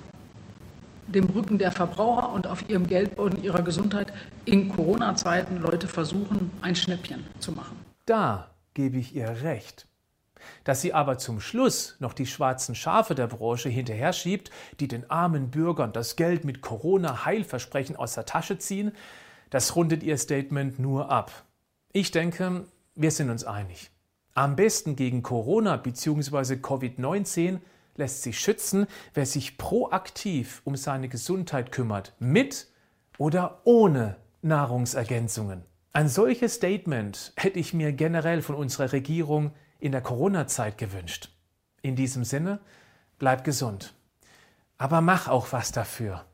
dem 1.07 1.25
Rücken 1.25 1.57
der 1.57 1.73
Verbraucher 1.73 2.31
und 2.31 2.47
auf 2.47 2.69
ihrem 2.69 2.87
Geldboden, 2.87 3.43
ihrer 3.43 3.61
Gesundheit 3.61 4.13
in 4.45 4.69
Corona-Zeiten 4.69 5.57
Leute 5.57 5.89
versuchen, 5.89 6.49
ein 6.61 6.77
Schnäppchen 6.77 7.25
zu 7.39 7.51
machen. 7.51 7.77
Da 8.05 8.51
gebe 8.73 8.99
ich 8.99 9.13
ihr 9.13 9.43
recht. 9.43 9.85
Dass 10.63 10.79
sie 10.79 10.93
aber 10.93 11.17
zum 11.17 11.41
Schluss 11.41 11.97
noch 11.99 12.13
die 12.13 12.25
schwarzen 12.25 12.73
Schafe 12.73 13.15
der 13.15 13.27
Branche 13.27 13.67
hinterher 13.67 14.13
schiebt, 14.13 14.49
die 14.79 14.87
den 14.87 15.09
armen 15.11 15.51
Bürgern 15.51 15.91
das 15.91 16.15
Geld 16.15 16.45
mit 16.45 16.61
Corona-Heilversprechen 16.61 17.97
aus 17.97 18.13
der 18.13 18.25
Tasche 18.25 18.57
ziehen, 18.57 18.93
das 19.51 19.75
rundet 19.75 20.01
ihr 20.01 20.17
Statement 20.17 20.79
nur 20.79 21.11
ab. 21.11 21.45
Ich 21.93 22.09
denke, 22.09 22.65
wir 22.95 23.11
sind 23.11 23.29
uns 23.29 23.43
einig. 23.43 23.91
Am 24.33 24.55
besten 24.55 24.95
gegen 24.95 25.21
Corona 25.21 25.77
bzw. 25.77 26.55
Covid-19 26.55 27.59
lässt 27.97 28.23
sich 28.23 28.39
schützen, 28.39 28.87
wer 29.13 29.25
sich 29.25 29.57
proaktiv 29.57 30.61
um 30.63 30.75
seine 30.75 31.09
Gesundheit 31.09 31.71
kümmert, 31.71 32.13
mit 32.17 32.67
oder 33.17 33.61
ohne 33.65 34.15
Nahrungsergänzungen. 34.41 35.63
Ein 35.91 36.07
solches 36.07 36.55
Statement 36.55 37.33
hätte 37.35 37.59
ich 37.59 37.73
mir 37.73 37.91
generell 37.91 38.41
von 38.41 38.55
unserer 38.55 38.93
Regierung 38.93 39.51
in 39.79 39.91
der 39.91 40.01
Corona-Zeit 40.01 40.77
gewünscht. 40.77 41.29
In 41.81 41.97
diesem 41.97 42.23
Sinne, 42.23 42.61
bleib 43.19 43.43
gesund. 43.43 43.93
Aber 44.77 45.01
mach 45.01 45.27
auch 45.27 45.51
was 45.51 45.73
dafür, 45.73 46.25